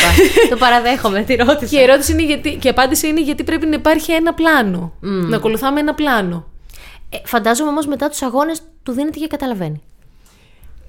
το 0.50 0.56
παραδέχομαι, 0.56 1.22
τη 1.22 1.34
ρώτησα. 1.34 1.66
Και 1.66 1.78
η 1.78 1.82
ερώτηση 1.82 2.12
είναι 2.12 2.25
γιατί, 2.25 2.56
και 2.56 2.66
η 2.66 2.70
απάντηση 2.70 3.08
είναι 3.08 3.22
γιατί 3.22 3.44
πρέπει 3.44 3.66
να 3.66 3.75
υπάρχει 3.75 4.12
ένα 4.12 4.34
πλάνο. 4.34 4.92
Να 5.00 5.37
ακολουθάμε 5.37 5.80
ένα 5.80 5.94
πλάνο. 5.94 6.46
Ε, 7.10 7.16
φαντάζομαι 7.25 7.70
όμως 7.70 7.87
μετά 7.87 8.08
τους 8.08 8.22
αγώνες 8.22 8.60
του 8.82 8.92
δίνεται 8.92 9.18
και 9.18 9.26
καταλαβαίνει. 9.26 9.82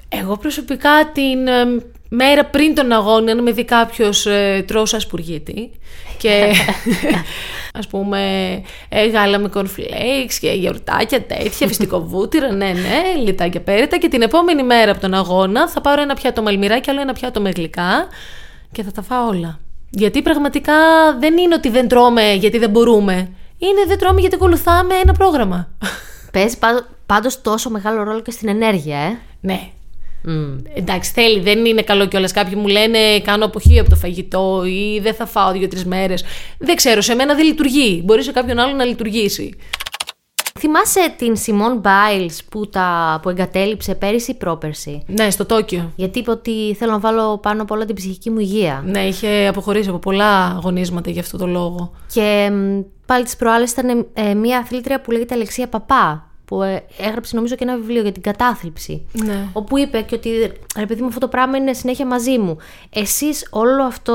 Εγώ 0.09 0.37
προσωπικά 0.37 1.11
την, 1.13 1.47
εμ, 1.47 1.77
μέρα 2.13 2.45
πριν 2.45 2.75
τον 2.75 2.91
αγώνα, 2.91 3.31
αν 3.31 3.41
με 3.41 3.51
δει 3.51 3.65
κάποιος 3.65 4.25
ε, 4.25 4.63
τρώω 4.67 4.85
σαν 4.85 4.99
σπουργίτη. 4.99 5.71
Και 6.17 6.53
ας 7.79 7.87
πούμε 7.87 8.19
ε, 8.89 9.07
γάλα 9.07 9.39
με 9.39 9.49
cornflakes 9.53 10.33
και 10.41 10.51
γιαουρτάκια 10.51 11.21
τέτοια, 11.21 11.67
φυστικό 11.67 12.01
βούτυρο, 12.01 12.47
ναι, 12.47 12.65
ναι, 12.65 13.21
λιτάκια 13.23 13.61
πέριτα. 13.61 13.97
Και 13.97 14.07
την 14.07 14.21
επόμενη 14.21 14.63
μέρα 14.63 14.91
από 14.91 15.01
τον 15.01 15.13
αγώνα 15.13 15.69
θα 15.69 15.81
πάρω 15.81 16.01
ένα 16.01 16.13
πιάτο 16.13 16.41
με 16.41 16.51
και 16.79 16.91
άλλο 16.91 17.01
ένα 17.01 17.13
πιάτο 17.13 17.41
με 17.41 17.51
γλυκά 17.55 18.07
και 18.71 18.83
θα 18.83 18.91
τα 18.91 19.01
φάω 19.01 19.27
όλα. 19.27 19.59
Γιατί 19.89 20.21
πραγματικά 20.21 20.73
δεν 21.19 21.37
είναι 21.37 21.55
ότι 21.55 21.69
δεν 21.69 21.87
τρώμε 21.87 22.33
γιατί 22.33 22.57
δεν 22.57 22.69
μπορούμε. 22.69 23.13
Είναι 23.57 23.85
δεν 23.87 23.97
τρώμε 23.97 24.19
γιατί 24.19 24.35
ακολουθάμε 24.35 24.95
ένα 25.03 25.13
πρόγραμμα. 25.13 25.69
Παίζει 26.31 26.57
πάντως 27.05 27.41
τόσο 27.41 27.69
μεγάλο 27.69 28.03
ρόλο 28.03 28.21
και 28.21 28.31
στην 28.31 28.49
ενέργεια, 28.49 28.97
ε. 28.97 29.17
Ναι, 29.41 29.69
Mm. 30.25 30.57
Εντάξει, 30.73 31.11
θέλει, 31.11 31.39
δεν 31.39 31.65
είναι 31.65 31.81
καλό 31.81 32.05
κιόλας. 32.05 32.31
Κάποιοι 32.31 32.53
μου 32.57 32.67
λένε 32.67 33.19
κάνω 33.19 33.45
αποχή 33.45 33.79
από 33.79 33.89
το 33.89 33.95
φαγητό 33.95 34.63
ή 34.65 34.99
δεν 34.99 35.13
θα 35.13 35.25
φάω 35.25 35.51
δύο-τρεις 35.51 35.85
μέρες. 35.85 36.23
Δεν 36.57 36.75
ξέρω, 36.75 37.01
σε 37.01 37.15
μένα 37.15 37.35
δεν 37.35 37.45
λειτουργεί. 37.45 38.01
Μπορεί 38.05 38.23
σε 38.23 38.31
κάποιον 38.31 38.59
άλλο 38.59 38.75
να 38.75 38.85
λειτουργήσει. 38.85 39.55
Θυμάσαι 40.59 41.13
την 41.17 41.35
Σιμών 41.35 41.77
Μπάιλ 41.77 42.31
που, 42.49 42.69
τα, 42.69 43.19
που 43.21 43.29
εγκατέλειψε 43.29 43.95
πέρυσι 43.95 44.31
ή 44.31 44.33
πρόπερση. 44.33 45.03
Ναι, 45.07 45.29
στο 45.29 45.45
Τόκιο. 45.45 45.91
Γιατί 45.95 46.19
είπε 46.19 46.31
ότι 46.31 46.75
θέλω 46.79 46.91
να 46.91 46.99
βάλω 46.99 47.37
πάνω 47.37 47.61
απ' 47.61 47.71
όλα 47.71 47.85
την 47.85 47.95
ψυχική 47.95 48.29
μου 48.29 48.39
υγεία. 48.39 48.83
Ναι, 48.85 48.99
είχε 48.99 49.47
αποχωρήσει 49.47 49.89
από 49.89 49.99
πολλά 49.99 50.45
αγωνίσματα 50.45 51.09
για 51.09 51.21
αυτό 51.21 51.37
το 51.37 51.47
λόγο. 51.47 51.91
Και 52.13 52.51
πάλι 53.05 53.23
τις 53.23 53.35
προάλλες 53.35 53.71
ήταν 53.71 54.07
ε, 54.13 54.33
μια 54.33 54.57
αθλήτρια 54.57 55.01
που 55.01 55.11
λέγεται 55.11 55.33
Αλεξία 55.33 55.67
Παπά 55.67 56.30
που 56.51 56.61
ε, 56.63 56.83
έγραψε 56.97 57.35
νομίζω 57.35 57.55
και 57.55 57.63
ένα 57.63 57.75
βιβλίο 57.75 58.01
για 58.01 58.11
την 58.11 58.21
κατάθλιψη. 58.21 59.05
Ναι. 59.11 59.47
Όπου 59.53 59.77
είπε 59.77 60.01
και 60.01 60.15
ότι 60.15 60.51
ρε 60.77 60.85
παιδί 60.85 61.01
μου 61.01 61.07
αυτό 61.07 61.19
το 61.19 61.27
πράγμα 61.27 61.57
είναι 61.57 61.73
συνέχεια 61.73 62.05
μαζί 62.05 62.37
μου. 62.37 62.57
Εσείς 62.89 63.47
όλο 63.49 63.83
αυτό, 63.83 64.13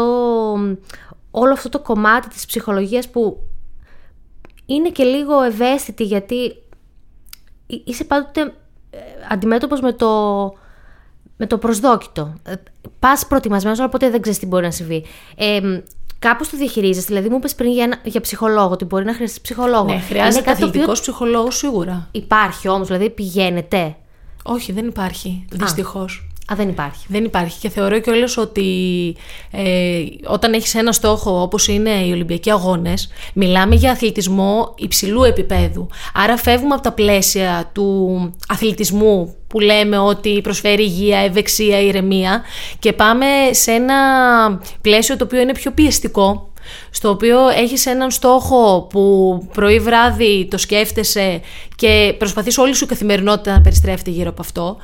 όλο 1.31 1.53
αυτό 1.53 1.69
το 1.69 1.81
κομμάτι 1.81 2.29
της 2.29 2.47
ψυχολογίας 2.47 3.09
που 3.09 3.43
είναι 4.67 4.89
και 4.89 5.05
λίγο 5.05 5.43
ευαίσθητη 5.43 6.05
γιατί 6.05 6.57
είσαι 7.67 8.05
πάντοτε 8.05 8.41
ε, 8.91 8.99
αντιμέτωπος 9.31 9.81
με 9.81 9.93
το, 9.93 10.09
με 11.37 11.47
το 11.47 11.59
προσδόκητο. 11.59 12.35
Ε, 12.43 12.55
πας 12.99 13.27
προετοιμασμένος, 13.27 13.79
αλλά 13.79 13.89
ποτέ 13.89 14.11
δεν 14.11 14.21
ξέρεις 14.21 14.39
τι 14.39 14.47
μπορεί 14.47 14.65
να 14.65 14.71
συμβεί. 14.71 15.05
Ε, 15.37 15.81
Κάπως 16.27 16.49
το 16.49 16.57
διαχειρίζεσαι. 16.57 17.07
Δηλαδή, 17.07 17.29
μου 17.29 17.37
είπες 17.37 17.55
πριν 17.55 17.73
για, 17.73 18.01
για 18.05 18.21
ψυχολόγο, 18.21 18.71
ότι 18.71 18.85
μπορεί 18.85 19.05
να 19.05 19.15
χρειαστείς 19.15 19.41
ψυχολόγο. 19.41 19.85
Ναι, 19.85 20.01
χρειάζεται 20.01 20.45
καθηγητικό 20.45 20.83
οποίο... 20.83 20.93
ψυχολόγος 20.93 21.57
σίγουρα. 21.57 22.09
Υπάρχει 22.11 22.69
όμως, 22.69 22.87
δηλαδή 22.87 23.11
πηγαίνετε. 23.11 23.97
Όχι, 24.43 24.73
δεν 24.73 24.87
υπάρχει. 24.87 25.45
Δυστυχώς. 25.51 26.29
Α, 26.53 26.55
δεν 26.57 26.69
υπάρχει. 26.69 27.05
Δεν 27.09 27.25
υπάρχει. 27.25 27.59
Και 27.59 27.69
θεωρώ 27.69 28.01
κιόλα 28.01 28.29
ότι 28.37 28.67
ε, 29.51 30.03
όταν 30.27 30.53
έχεις 30.53 30.75
ένα 30.75 30.93
στόχο 30.93 31.41
όπως 31.41 31.69
είναι 31.69 31.91
οι 31.91 32.13
Ολυμπιακοί 32.13 32.51
Αγώνες, 32.51 33.09
μιλάμε 33.35 33.75
για 33.75 33.91
αθλητισμό 33.91 34.75
υψηλού 34.79 35.23
επίπεδου. 35.23 35.89
Άρα 36.15 36.37
φεύγουμε 36.37 36.75
από 36.75 36.83
τα 36.83 36.93
πλαίσια 36.93 37.71
του 37.73 38.19
αθλητισμού 38.49 39.35
που 39.47 39.61
λέμε 39.61 39.99
ότι 39.99 40.41
προσφέρει 40.41 40.83
υγεία, 40.83 41.19
ευεξία, 41.19 41.81
ηρεμία 41.81 42.43
και 42.79 42.93
πάμε 42.93 43.27
σε 43.51 43.71
ένα 43.71 43.97
πλαίσιο 44.81 45.17
το 45.17 45.25
οποίο 45.25 45.41
είναι 45.41 45.53
πιο 45.53 45.71
πιεστικό 45.73 46.51
στο 46.91 47.09
οποίο 47.11 47.49
έχεις 47.49 47.87
έναν 47.87 48.11
στόχο 48.11 48.87
που 48.91 49.39
πρωί 49.53 49.79
βράδυ 49.79 50.49
το 50.51 50.59
σκέφτεσαι 50.59 51.41
και 51.77 52.15
προσπαθείς 52.19 52.59
όλη 52.59 52.75
σου 52.75 52.85
η 52.85 52.89
καθημερινότητα 52.89 53.53
να 53.53 53.61
περιστρέφεται 53.61 54.11
γύρω 54.11 54.29
από 54.29 54.41
αυτό 54.41 54.77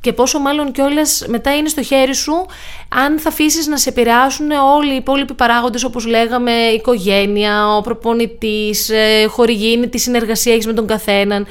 και 0.00 0.12
πόσο 0.12 0.38
μάλλον 0.38 0.72
κιόλας 0.72 1.24
μετά 1.28 1.56
είναι 1.56 1.68
στο 1.68 1.82
χέρι 1.82 2.14
σου 2.14 2.46
αν 2.88 3.18
θα 3.18 3.28
αφήσεις 3.28 3.66
να 3.66 3.76
σε 3.76 3.88
επηρεάσουν 3.88 4.50
όλοι 4.50 4.92
οι 4.92 4.96
υπόλοιποι 4.96 5.34
παράγοντες 5.34 5.84
όπως 5.84 6.06
λέγαμε, 6.06 6.52
η 6.52 6.74
οικογένεια, 6.74 7.76
ο 7.76 7.80
προπονητής, 7.80 8.88
ε, 8.88 9.26
χορηγίνη, 9.28 9.88
τη 9.88 9.98
συνεργασία 9.98 10.52
έχεις 10.52 10.66
με 10.66 10.72
τον 10.72 10.86
καθέναν. 10.86 11.46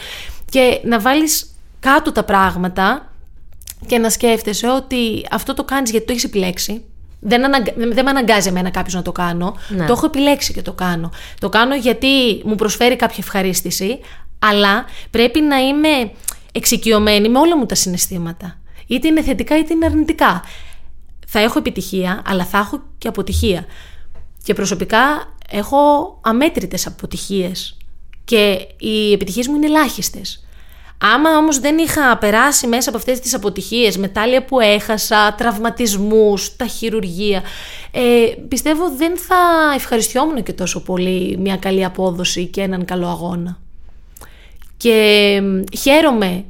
Και 0.50 0.80
να 0.84 1.00
βάλεις 1.00 1.56
κάτω 1.80 2.12
τα 2.12 2.24
πράγματα 2.24 3.12
και 3.86 3.98
να 3.98 4.10
σκέφτεσαι 4.10 4.70
ότι 4.70 5.26
αυτό 5.32 5.54
το 5.54 5.64
κάνεις 5.64 5.92
γιατί 5.92 6.06
το 6.06 6.12
έχεις 6.12 6.24
επιλέξει. 6.24 6.84
Δεν, 7.20 7.42
δεν 7.76 8.04
με 8.04 8.10
αναγκάζει 8.10 8.48
εμένα 8.48 8.70
κάποιος 8.70 8.94
να 8.94 9.02
το 9.02 9.12
κάνω. 9.12 9.56
Ναι. 9.68 9.86
Το 9.86 9.94
έχω 9.94 10.06
επιλέξει 10.06 10.54
και 10.54 10.62
το 10.62 10.74
κάνω. 10.74 11.12
Το 11.40 11.50
κάνω 11.50 11.76
γιατί 11.76 12.42
μου 12.44 12.56
προσφέρει 12.56 12.96
κάποια 12.96 13.18
ευχαρίστηση, 13.20 14.00
αλλά 14.40 14.86
πρέπει 15.12 15.42
να 15.42 15.58
είμαι 15.58 16.12
εξοικειωμένη 16.58 17.30
με 17.30 17.40
όλα 17.40 17.58
μου 17.58 17.66
τα 17.66 17.76
συναισθήματα. 17.76 18.60
Είτε 18.88 19.08
είναι 19.08 19.22
θετικά 19.22 19.58
είτε 19.58 19.74
είναι 19.74 19.86
αρνητικά. 19.86 20.44
Θα 21.28 21.40
έχω 21.40 21.60
επιτυχία, 21.60 22.22
αλλά 22.26 22.46
θα 22.46 22.58
έχω 22.58 22.82
και 22.98 23.08
αποτυχία. 23.08 23.66
Και 24.44 24.54
προσωπικά 24.54 25.36
έχω 25.50 25.78
αμέτρητες 26.22 26.88
αποτυχίες 26.88 27.78
και 28.26 28.68
οι 28.78 29.12
επιτυχίες 29.12 29.48
μου 29.48 29.56
είναι 29.56 29.66
ελάχιστες. 29.66 30.42
Άμα 31.00 31.38
όμως 31.38 31.60
δεν 31.60 31.78
είχα 31.78 32.18
περάσει 32.18 32.68
μέσα 32.68 32.90
από 32.90 32.98
αυτές 32.98 33.20
τις 33.20 33.34
αποτυχίες, 33.34 33.98
μετάλλια 33.98 34.46
που 34.46 34.60
έχασα, 34.60 35.34
τραυματισμούς, 35.38 36.56
τα 36.56 36.66
χειρουργία, 36.66 37.44
ε, 37.92 38.02
πιστεύω 38.48 38.90
δεν 38.98 39.18
θα 39.18 39.36
ευχαριστιόμουν 39.76 40.44
και 40.44 40.54
τόσο 40.54 40.82
πολύ 40.84 41.38
μια 41.38 41.58
καλή 41.58 41.86
απόδοση 41.86 42.46
και 42.46 42.62
έναν 42.62 42.86
καλό 42.86 43.08
αγώνα. 43.08 43.60
Και 44.78 45.42
χαίρομαι 45.78 46.46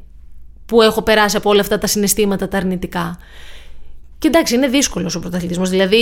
που 0.66 0.82
έχω 0.82 1.02
περάσει 1.02 1.38
από 1.38 1.50
όλα 1.50 1.62
αυτά 1.62 1.78
τα 1.78 1.88
συναισθήματα 1.88 2.48
τα 2.48 2.58
αρνητικά. 2.58 3.18
Και 4.20 4.28
εντάξει, 4.28 4.56
είναι 4.56 4.68
δύσκολος 4.68 5.16
ο 5.16 5.20
πρωταθλητισμός. 5.20 5.70
Δηλαδή, 5.70 5.98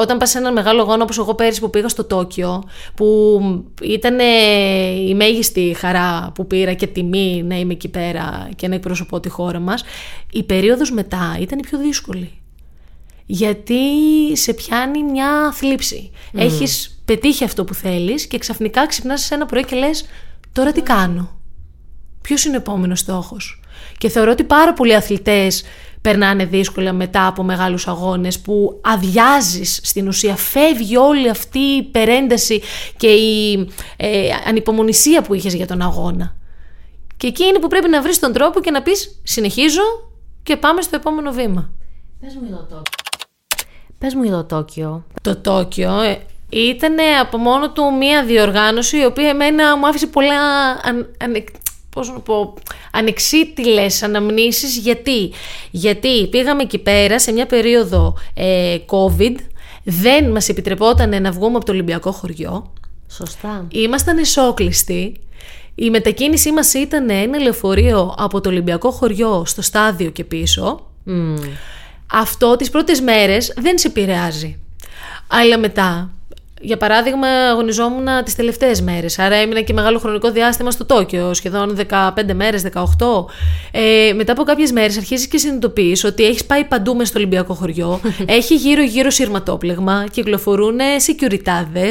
όταν 0.00 0.18
πας 0.18 0.30
σε 0.30 0.38
έναν 0.38 0.52
μεγάλο 0.52 0.80
αγώνα 0.80 1.02
όπως 1.02 1.18
εγώ 1.18 1.34
πέρυσι 1.34 1.60
που 1.60 1.70
πήγα 1.70 1.88
στο 1.88 2.04
Τόκιο, 2.04 2.62
που 2.94 3.40
ήταν 3.82 4.18
η 5.08 5.14
μέγιστη 5.14 5.76
χαρά 5.78 6.32
που 6.34 6.46
πήρα 6.46 6.72
και 6.72 6.86
τιμή 6.86 7.42
να 7.42 7.58
είμαι 7.58 7.72
εκεί 7.72 7.88
πέρα 7.88 8.48
και 8.56 8.68
να 8.68 8.74
εκπροσωπώ 8.74 9.20
τη 9.20 9.28
χώρα 9.28 9.58
μας, 9.58 9.84
η 10.32 10.42
περίοδος 10.42 10.90
μετά 10.90 11.36
ήταν 11.40 11.58
η 11.58 11.62
πιο 11.62 11.78
δύσκολη. 11.78 12.30
Γιατί 13.26 13.76
σε 14.32 14.52
πιάνει 14.52 15.02
μια 15.02 15.52
θλίψη. 15.52 16.10
Mm. 16.12 16.38
Έχεις 16.38 17.00
πετύχει 17.04 17.44
αυτό 17.44 17.64
που 17.64 17.74
θέλεις 17.74 18.26
και 18.26 18.38
ξαφνικά 18.38 18.86
ξυπνάς 18.86 19.20
σε 19.20 19.34
ένα 19.34 19.46
πρωί 19.46 19.64
και 19.64 19.76
λες: 19.76 20.06
Τώρα 20.52 20.72
τι 20.72 20.80
κάνω. 20.80 21.30
Ποιος 22.26 22.44
είναι 22.44 22.56
ο 22.56 22.60
επόμενος 22.60 22.98
στόχος; 22.98 23.60
Και 23.98 24.08
θεωρώ 24.08 24.30
ότι 24.30 24.44
πάρα 24.44 24.72
πολλοί 24.72 24.94
αθλητές 24.94 25.64
περνάνε 26.00 26.44
δύσκολα 26.44 26.92
μετά 26.92 27.26
από 27.26 27.42
μεγάλους 27.42 27.88
αγώνες 27.88 28.40
που 28.40 28.80
αδειάζεις 28.84 29.80
στην 29.82 30.08
ουσία, 30.08 30.36
φεύγει 30.36 30.96
όλη 30.96 31.28
αυτή 31.28 31.58
η 31.58 31.82
περένταση 31.82 32.62
και 32.96 33.06
η 33.06 33.68
ε, 33.96 34.28
ανυπομονησία 34.46 35.22
που 35.22 35.34
είχες 35.34 35.54
για 35.54 35.66
τον 35.66 35.82
αγώνα. 35.82 36.36
Και 37.16 37.26
εκεί 37.26 37.44
είναι 37.44 37.58
που 37.58 37.68
πρέπει 37.68 37.88
να 37.88 38.02
βρεις 38.02 38.18
τον 38.18 38.32
τρόπο 38.32 38.60
και 38.60 38.70
να 38.70 38.82
πεις 38.82 39.20
συνεχίζω 39.22 39.82
και 40.42 40.56
πάμε 40.56 40.82
στο 40.82 40.96
επόμενο 40.96 41.32
βήμα. 41.32 41.70
Πες 42.20 42.34
μου 42.34 42.46
για 42.46 42.56
το 42.56 42.62
Τόκιο. 42.62 42.82
Πες 43.98 44.14
μου 44.14 44.22
για 44.22 44.32
το 44.32 44.44
Τόκιο. 44.44 45.04
Το 45.22 45.36
Τόκιο 45.36 46.00
ε, 46.00 46.18
ήταν 46.48 46.96
από 47.20 47.38
μόνο 47.38 47.72
του 47.72 47.96
μία 47.98 48.24
διοργάνωση 48.24 48.98
η 48.98 49.04
οποία 49.04 49.28
εμένα 49.28 49.76
μου 49.76 49.86
άφησε 49.86 50.06
πολλά 50.06 50.40
αν, 51.18 51.34
πώς 51.96 52.08
να 52.08 52.20
πω, 52.20 52.54
ανεξίτηλες 52.92 54.02
αναμνήσεις. 54.02 54.76
Γιατί; 54.76 55.32
Γιατί 55.70 56.26
πήγαμε 56.26 56.62
εκεί 56.62 56.78
πέρα 56.78 57.18
σε 57.20 57.32
μια 57.32 57.46
περίοδο 57.46 58.14
ε, 58.34 58.76
COVID, 58.86 59.34
δεν 59.84 60.30
μας 60.30 60.48
επιτρεπόταν 60.48 61.22
να 61.22 61.30
βγούμε 61.30 61.56
από 61.56 61.64
το 61.64 61.72
Ολυμπιακό 61.72 62.12
χωριό. 62.12 62.72
Σωστά. 63.08 63.66
Ήμασταν 63.70 64.18
εσόκλειστοι. 64.18 65.20
Η 65.74 65.90
μετακίνησή 65.90 66.52
μας 66.52 66.74
ήταν 66.74 67.10
ένα 67.10 67.38
λεωφορείο 67.38 68.14
από 68.18 68.40
το 68.40 68.48
Ολυμπιακό 68.48 68.90
χωριό 68.90 69.42
στο 69.46 69.62
στάδιο 69.62 70.10
και 70.10 70.24
πίσω. 70.24 70.90
Αυτό 72.12 72.56
τις 72.56 72.70
πρώτες 72.70 73.00
μέρες 73.00 73.52
δεν 73.56 73.78
σε 73.78 73.86
επηρεάζει. 73.86 74.58
Αλλά 75.26 75.58
μετά 75.58 76.15
για 76.60 76.76
παράδειγμα, 76.76 77.28
αγωνιζόμουν 77.28 78.06
τις 78.24 78.34
τελευταίες 78.34 78.80
μέρες. 78.80 79.18
Άρα 79.18 79.34
έμεινα 79.34 79.60
και 79.60 79.72
μεγάλο 79.72 79.98
χρονικό 79.98 80.30
διάστημα 80.30 80.70
στο 80.70 80.84
Τόκιο, 80.84 81.34
σχεδόν 81.34 81.76
15 81.90 82.34
μέρες, 82.34 82.62
18. 82.62 83.26
Ε, 83.70 84.12
μετά 84.12 84.32
από 84.32 84.42
κάποιες 84.42 84.72
μέρες 84.72 84.96
αρχίζεις 84.96 85.26
και 85.26 85.38
συνειδητοποιείς 85.38 86.04
ότι 86.04 86.24
έχεις 86.24 86.44
πάει 86.44 86.64
παντού 86.64 86.94
μες 86.94 87.08
στο 87.08 87.18
Ολυμπιακό 87.18 87.54
χωριό. 87.54 88.00
έχει 88.38 88.54
γύρω-γύρω 88.54 89.10
σειρματόπλεγμα, 89.10 90.06
κυκλοφορούν 90.10 90.78
σικιουριτάδε 90.96 91.90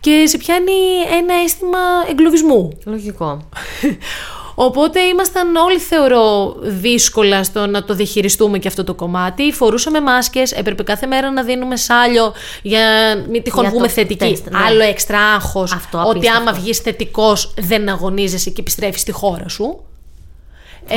και 0.00 0.24
σε 0.26 0.38
πιάνει 0.38 0.72
ένα 1.18 1.34
αίσθημα 1.44 1.78
εγκλωβισμού. 2.10 2.78
Λογικό. 2.84 3.38
Οπότε 4.54 5.00
ήμασταν 5.00 5.56
όλοι 5.56 5.78
θεωρώ 5.78 6.54
δύσκολα 6.60 7.44
στο 7.44 7.66
να 7.66 7.84
το 7.84 7.94
διαχειριστούμε 7.94 8.58
και 8.58 8.68
αυτό 8.68 8.84
το 8.84 8.94
κομμάτι. 8.94 9.52
Φορούσαμε 9.52 10.00
μάσκες, 10.00 10.52
έπρεπε 10.52 10.82
κάθε 10.82 11.06
μέρα 11.06 11.30
να 11.30 11.42
δίνουμε 11.42 11.76
σάλιο 11.76 12.32
για 12.62 12.80
μην 13.28 13.42
τυχόν 13.42 13.68
βγούμε 13.68 13.88
θετική. 13.88 14.42
ναι. 14.50 14.58
Άλλο 14.66 14.82
έξτρα 14.82 15.18
άγχος, 15.18 15.76
ότι 16.06 16.28
άμα 16.28 16.52
βγεις 16.52 16.78
θετικός 16.78 17.54
δεν 17.58 17.88
αγωνίζεσαι 17.88 18.50
και 18.50 18.60
επιστρέφεις 18.60 19.00
στη 19.00 19.12
χώρα 19.12 19.48
σου. 19.48 19.84
Ε, 20.88 20.96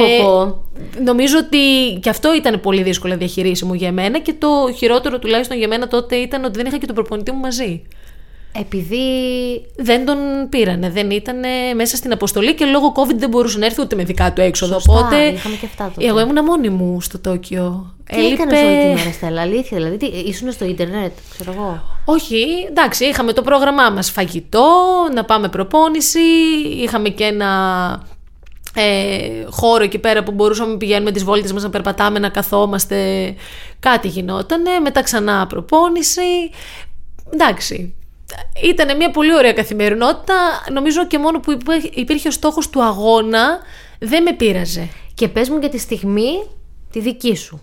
νομίζω 1.03 1.37
ότι 1.37 1.57
και 2.01 2.09
αυτό 2.09 2.35
ήταν 2.35 2.59
πολύ 2.59 2.83
δύσκολο 2.83 3.17
διαχειρίσιμο 3.17 3.73
για 3.73 3.91
μένα 3.91 4.19
και 4.19 4.33
το 4.33 4.73
χειρότερο 4.75 5.19
τουλάχιστον 5.19 5.57
για 5.57 5.67
μένα 5.67 5.87
τότε 5.87 6.15
ήταν 6.15 6.43
ότι 6.43 6.57
δεν 6.57 6.65
είχα 6.65 6.77
και 6.77 6.85
τον 6.85 6.95
προπονητή 6.95 7.31
μου 7.31 7.39
μαζί. 7.39 7.81
Επειδή. 8.51 8.97
Δεν 9.75 10.05
τον 10.05 10.17
πήρανε, 10.49 10.89
δεν 10.89 11.11
ήταν 11.11 11.39
μέσα 11.75 11.95
στην 11.95 12.11
αποστολή 12.11 12.55
και 12.55 12.65
λόγω 12.65 12.93
COVID 12.95 13.15
δεν 13.15 13.29
μπορούσε 13.29 13.57
να 13.57 13.65
έρθει 13.65 13.81
ούτε 13.81 13.95
με 13.95 14.03
δικά 14.03 14.33
του 14.33 14.41
έξοδο. 14.41 14.73
Σωστά, 14.73 14.93
Οπότε. 14.93 15.25
είχαμε 15.25 15.55
και 15.55 15.65
αυτά 15.65 15.91
τότε. 15.95 16.07
Εγώ 16.07 16.19
ήμουν 16.19 16.43
μόνη 16.43 16.69
μου 16.69 17.01
στο 17.01 17.19
Τόκιο. 17.19 17.95
Τι 18.03 18.27
έκανες 18.27 18.61
όλη 18.61 18.79
τη 18.79 18.87
μέρα, 18.87 19.11
Στέλλα, 19.11 19.41
αλήθεια. 19.41 19.77
Δηλαδή, 19.77 19.97
τι, 19.97 20.05
ήσουν 20.05 20.51
στο 20.51 20.65
ίντερνετ, 20.65 21.11
ξέρω 21.29 21.51
εγώ. 21.51 21.81
Όχι, 22.05 22.45
εντάξει, 22.69 23.05
είχαμε 23.05 23.33
το 23.33 23.41
πρόγραμμά 23.41 23.89
μας 23.89 24.11
φαγητό, 24.11 24.69
να 25.13 25.25
πάμε 25.25 25.49
προπόνηση, 25.49 26.19
είχαμε 26.81 27.09
και 27.09 27.23
ένα 27.23 27.49
ε, 28.75 29.45
χώρο 29.49 29.83
εκεί 29.83 29.99
πέρα 29.99 30.23
που 30.23 30.31
μπορούσαμε 30.31 30.71
να 30.71 30.77
πηγαίνουμε 30.77 31.11
τις 31.11 31.23
βόλτες 31.23 31.53
μας, 31.53 31.63
να 31.63 31.69
περπατάμε, 31.69 32.19
να 32.19 32.29
καθόμαστε, 32.29 32.97
κάτι 33.79 34.07
γινότανε, 34.07 34.79
μετά 34.83 35.03
ξανά 35.03 35.47
προπόνηση, 35.47 36.49
εντάξει. 37.33 37.95
Ήταν 38.63 38.97
μια 38.97 39.11
πολύ 39.11 39.35
ωραία 39.35 39.53
καθημερινότητα, 39.53 40.33
νομίζω 40.71 41.07
και 41.07 41.17
μόνο 41.19 41.39
που 41.39 41.51
υπέ- 41.51 41.97
υπήρχε 41.97 42.27
ο 42.27 42.31
στόχος 42.31 42.69
του 42.69 42.83
αγώνα 42.83 43.59
δεν 43.99 44.23
με 44.23 44.33
πείραζε. 44.33 44.89
Και 45.13 45.27
πες 45.27 45.49
μου 45.49 45.57
για 45.57 45.69
τη 45.69 45.77
στιγμή 45.77 46.31
τη 46.91 46.99
δική 46.99 47.35
σου. 47.35 47.61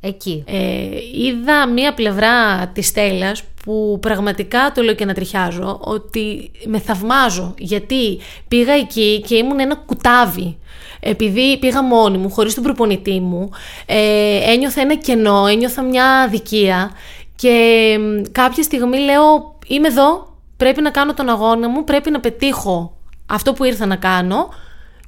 Εκεί. 0.00 0.44
Ε, 0.46 0.88
είδα 1.14 1.68
μία 1.68 1.94
πλευρά 1.94 2.66
της 2.68 2.86
Στέλλας 2.86 3.42
που 3.64 3.98
πραγματικά 4.00 4.72
το 4.74 4.82
λέω 4.82 4.94
και 4.94 5.04
να 5.04 5.14
τριχιάζω 5.14 5.78
ότι 5.80 6.50
με 6.66 6.78
θαυμάζω 6.78 7.54
γιατί 7.58 8.18
πήγα 8.48 8.72
εκεί 8.72 9.22
και 9.26 9.34
ήμουν 9.34 9.60
ένα 9.60 9.74
κουτάβι 9.74 10.58
επειδή 11.00 11.58
πήγα 11.58 11.82
μόνη 11.82 12.18
μου 12.18 12.30
χωρίς 12.30 12.54
τον 12.54 12.62
προπονητή 12.62 13.20
μου 13.20 13.50
ε, 13.86 14.52
ένιωθα 14.52 14.80
ένα 14.80 14.94
κενό, 14.94 15.46
ένιωθα 15.46 15.82
μια 15.82 16.06
αδικία 16.06 16.90
και 17.36 17.96
μ, 18.00 18.32
κάποια 18.32 18.62
στιγμή 18.62 18.98
λέω 18.98 19.58
είμαι 19.66 19.88
εδώ, 19.88 20.36
πρέπει 20.56 20.82
να 20.82 20.90
κάνω 20.90 21.14
τον 21.14 21.28
αγώνα 21.28 21.68
μου, 21.68 21.84
πρέπει 21.84 22.10
να 22.10 22.20
πετύχω 22.20 22.96
αυτό 23.26 23.52
που 23.52 23.64
ήρθα 23.64 23.86
να 23.86 23.96
κάνω 23.96 24.48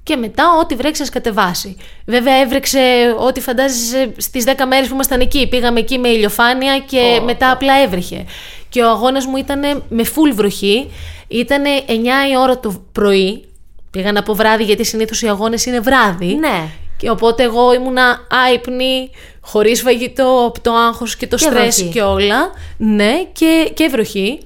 και 0.02 0.16
μετά 0.16 0.44
ό,τι 0.60 0.74
βρέξει 0.74 1.02
ας 1.02 1.08
κατεβάσει. 1.08 1.76
Βέβαια 2.06 2.34
έβρεξε 2.34 3.14
ό,τι 3.18 3.40
φαντάζεσαι 3.40 4.12
στις 4.16 4.44
10 4.46 4.50
μέρες 4.68 4.88
που 4.88 4.94
ήμασταν 4.94 5.20
εκεί. 5.20 5.48
Πήγαμε 5.48 5.80
εκεί 5.80 5.98
με 5.98 6.08
ηλιοφάνεια 6.08 6.78
και 6.78 7.20
μετά 7.24 7.50
απλά 7.50 7.82
έβρεχε. 7.82 8.24
Και 8.68 8.82
ο 8.82 8.90
αγώνας 8.90 9.26
μου 9.26 9.36
ήταν 9.36 9.60
με 9.88 10.04
full 10.04 10.34
βροχή. 10.34 10.90
Ήταν 11.28 11.62
9 11.86 11.90
η 12.30 12.36
ώρα 12.38 12.58
το 12.58 12.84
πρωί. 12.92 13.44
Πήγαν 13.90 14.16
από 14.16 14.34
βράδυ 14.34 14.64
γιατί 14.64 14.84
συνήθως 14.84 15.22
οι 15.22 15.28
αγώνες 15.28 15.66
είναι 15.66 15.80
βράδυ. 15.80 16.34
Ναι. 16.34 16.68
Και 16.96 17.10
οπότε 17.10 17.42
εγώ 17.42 17.74
ήμουνα 17.74 18.26
άϊπνη, 18.46 19.10
χωρίς 19.40 19.80
φαγητό, 19.80 20.44
από 20.48 20.60
το 20.60 20.72
άγχος 20.72 21.16
και 21.16 21.26
το 21.26 21.36
Και 21.36 21.42
στρες 21.42 21.76
βροχή. 21.76 21.92
και 21.92 22.02
όλα. 22.02 22.50
Ναι, 22.76 23.24
και, 23.32 23.70
και 23.74 23.88
βροχή. 23.88 24.38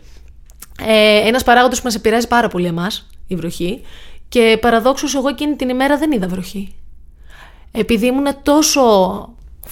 Ε, 0.87 1.29
ένας 1.29 1.45
παράγοντας 1.45 1.79
που 1.79 1.85
μας 1.85 1.95
επηρεάζει 1.95 2.29
πάρα 2.29 2.49
πολύ 2.49 2.67
εμάς, 2.67 3.07
η 3.27 3.37
βροχή. 3.37 3.81
Και 4.29 4.59
παραδόξως 4.61 5.15
εγώ 5.15 5.29
εκείνη 5.29 5.57
την 5.57 5.69
ημέρα 5.69 5.97
δεν 5.97 6.13
είδα 6.13 6.29
βροχή. 6.29 6.75
Επειδή 7.73 8.07
ήμουν 8.07 8.27
τόσο 8.43 8.83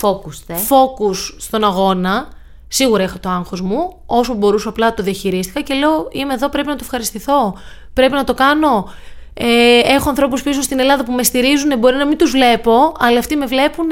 Focused, 0.00 0.44
ε. 0.46 0.54
focus 0.54 1.34
στον 1.36 1.64
αγώνα, 1.64 2.28
σίγουρα 2.68 3.02
είχα 3.02 3.20
το 3.20 3.28
άγχος 3.28 3.60
μου, 3.60 3.96
όσο 4.06 4.34
μπορούσα 4.34 4.68
απλά 4.68 4.94
το 4.94 5.02
διαχειρίστηκα 5.02 5.60
και 5.60 5.74
λέω 5.74 6.08
είμαι 6.12 6.34
εδώ 6.34 6.48
πρέπει 6.48 6.68
να 6.68 6.76
το 6.76 6.80
ευχαριστηθώ, 6.84 7.54
πρέπει 7.92 8.12
να 8.12 8.24
το 8.24 8.34
κάνω. 8.34 8.92
Ε, 9.40 9.78
έχω 9.84 10.08
ανθρώπους 10.08 10.42
πίσω 10.42 10.62
στην 10.62 10.78
Ελλάδα 10.78 11.04
που 11.04 11.12
με 11.12 11.22
στηρίζουν, 11.22 11.78
μπορεί 11.78 11.96
να 11.96 12.06
μην 12.06 12.18
τους 12.18 12.30
βλέπω, 12.30 12.94
αλλά 12.98 13.18
αυτοί 13.18 13.36
με 13.36 13.46
βλέπουν. 13.46 13.86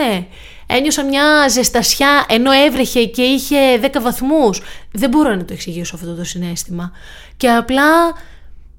Ένιωσα 0.67 1.05
μια 1.05 1.49
ζεστασιά 1.49 2.25
ενώ 2.29 2.51
έβρεχε 2.53 3.05
και 3.05 3.23
είχε 3.23 3.57
10 3.83 4.01
βαθμούς. 4.01 4.63
Δεν 4.93 5.11
μπορώ 5.11 5.35
να 5.35 5.45
το 5.45 5.53
εξηγήσω 5.53 5.97
αυτό 5.97 6.15
το 6.15 6.25
συνέστημα. 6.25 6.93
Και 7.37 7.51
απλά 7.51 7.85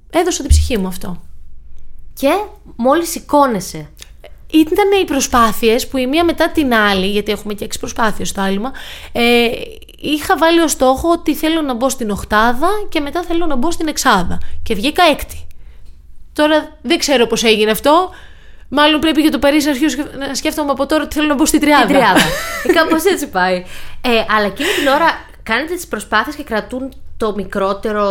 έδωσα 0.10 0.42
την 0.42 0.50
ψυχή 0.50 0.78
μου 0.78 0.88
αυτό. 0.88 1.22
Και 2.14 2.30
μόλις 2.76 3.10
σηκώνεσαι. 3.10 3.90
Ήταν 4.52 5.02
οι 5.02 5.06
προσπάθειες 5.06 5.88
που 5.88 5.98
η 5.98 6.08
μία 6.08 6.24
μετά 6.24 6.52
την 6.52 6.74
άλλη, 6.74 7.08
γιατί 7.08 7.32
έχουμε 7.32 7.54
και 7.54 7.64
έξι 7.64 7.80
προσπάθειες 7.80 8.30
στο 8.30 8.42
άλμα, 8.42 8.72
ε, 9.12 9.50
είχα 10.00 10.38
βάλει 10.38 10.60
ως 10.60 10.72
στόχο 10.72 11.12
ότι 11.12 11.36
θέλω 11.36 11.62
να 11.62 11.74
μπω 11.74 11.90
στην 11.90 12.10
οχτάδα 12.10 12.70
και 12.90 13.00
μετά 13.00 13.24
θέλω 13.24 13.46
να 13.46 13.56
μπω 13.56 13.72
στην 13.72 13.88
εξάδα. 13.88 14.38
Και 14.64 14.76
βγήκα 14.76 15.04
έκτη. 15.04 15.47
Τώρα 16.38 16.78
δεν 16.82 16.98
ξέρω 16.98 17.26
πώς 17.28 17.44
έγινε 17.44 17.72
αυτό. 17.72 18.10
Μάλλον 18.70 19.00
πρέπει 19.00 19.22
για 19.22 19.32
το 19.32 19.40
Παρίσι 19.40 19.66
να 19.66 19.72
αρχίσω 19.72 19.98
να 20.28 20.34
σκέφτομαι 20.34 20.72
από 20.72 20.86
τώρα 20.86 21.04
ότι 21.04 21.14
θέλω 21.16 21.28
να 21.28 21.36
μπω 21.36 21.46
στην 21.46 21.60
τριάδα. 21.60 21.86
Την 21.86 21.96
τριάδα. 21.96 22.20
ε, 22.68 22.74
κάπως 22.74 23.04
έτσι 23.04 23.28
πάει. 23.28 23.66
Ε, 24.02 24.10
αλλά 24.38 24.46
εκείνη 24.46 24.70
την 24.80 24.88
ώρα 24.88 25.06
κάνετε 25.44 25.74
τις 25.76 25.88
προσπάθειες 25.88 26.36
και 26.36 26.44
κρατούν 26.44 26.94
το 27.18 27.34
μικρότερο. 27.36 28.04